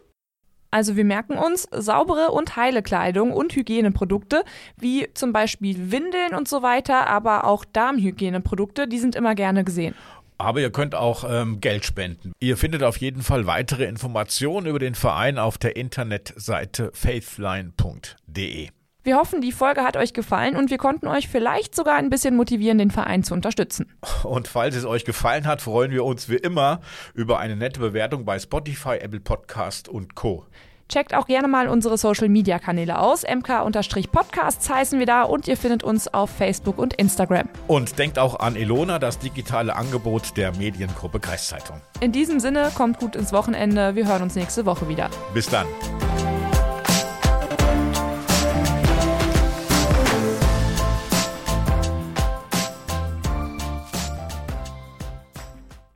Also 0.75 0.97
wir 0.97 1.05
merken 1.05 1.37
uns, 1.37 1.69
saubere 1.71 2.31
und 2.31 2.57
heile 2.57 2.83
Kleidung 2.83 3.31
und 3.31 3.55
Hygieneprodukte, 3.55 4.43
wie 4.75 5.07
zum 5.13 5.31
Beispiel 5.31 5.89
Windeln 5.89 6.35
und 6.35 6.49
so 6.49 6.63
weiter, 6.63 7.07
aber 7.07 7.45
auch 7.45 7.63
Darmhygieneprodukte, 7.63 8.85
die 8.85 8.99
sind 8.99 9.15
immer 9.15 9.35
gerne 9.35 9.63
gesehen. 9.63 9.95
Aber 10.37 10.59
ihr 10.59 10.71
könnt 10.71 10.93
auch 10.93 11.23
ähm, 11.25 11.61
Geld 11.61 11.85
spenden. 11.85 12.33
Ihr 12.41 12.57
findet 12.57 12.83
auf 12.83 12.97
jeden 12.97 13.21
Fall 13.21 13.47
weitere 13.47 13.85
Informationen 13.85 14.67
über 14.67 14.79
den 14.79 14.95
Verein 14.95 15.37
auf 15.37 15.57
der 15.57 15.77
Internetseite 15.77 16.91
faithline.de. 16.93 18.67
Wir 19.05 19.17
hoffen, 19.17 19.39
die 19.39 19.51
Folge 19.51 19.81
hat 19.81 19.97
euch 19.97 20.13
gefallen 20.13 20.55
und 20.55 20.71
wir 20.71 20.79
konnten 20.79 21.07
euch 21.07 21.27
vielleicht 21.27 21.75
sogar 21.75 21.95
ein 21.97 22.09
bisschen 22.09 22.35
motivieren, 22.35 22.79
den 22.79 22.89
Verein 22.89 23.23
zu 23.23 23.35
unterstützen. 23.35 23.93
Und 24.23 24.47
falls 24.47 24.75
es 24.75 24.83
euch 24.83 25.05
gefallen 25.05 25.45
hat, 25.45 25.61
freuen 25.61 25.91
wir 25.91 26.03
uns 26.03 26.27
wie 26.27 26.37
immer 26.37 26.81
über 27.13 27.37
eine 27.37 27.55
nette 27.55 27.79
Bewertung 27.79 28.25
bei 28.25 28.39
Spotify, 28.39 28.97
Apple 28.99 29.19
Podcast 29.19 29.87
und 29.87 30.15
Co. 30.15 30.47
Checkt 30.87 31.15
auch 31.15 31.25
gerne 31.25 31.47
mal 31.47 31.67
unsere 31.67 31.97
Social 31.97 32.29
Media 32.29 32.59
Kanäle 32.59 32.99
aus. 32.99 33.23
MK-Podcasts 33.23 34.69
heißen 34.69 34.99
wir 34.99 35.05
da 35.05 35.23
und 35.23 35.47
ihr 35.47 35.57
findet 35.57 35.83
uns 35.83 36.07
auf 36.13 36.29
Facebook 36.29 36.77
und 36.77 36.93
Instagram. 36.93 37.49
Und 37.67 37.97
denkt 37.97 38.19
auch 38.19 38.39
an 38.39 38.55
Elona, 38.55 38.99
das 38.99 39.17
digitale 39.19 39.75
Angebot 39.75 40.37
der 40.37 40.55
Mediengruppe 40.55 41.19
Kreiszeitung. 41.19 41.81
In 42.01 42.11
diesem 42.11 42.39
Sinne, 42.39 42.71
kommt 42.75 42.99
gut 42.99 43.15
ins 43.15 43.33
Wochenende. 43.33 43.95
Wir 43.95 44.07
hören 44.07 44.21
uns 44.21 44.35
nächste 44.35 44.65
Woche 44.65 44.87
wieder. 44.87 45.09
Bis 45.33 45.47
dann. 45.47 45.65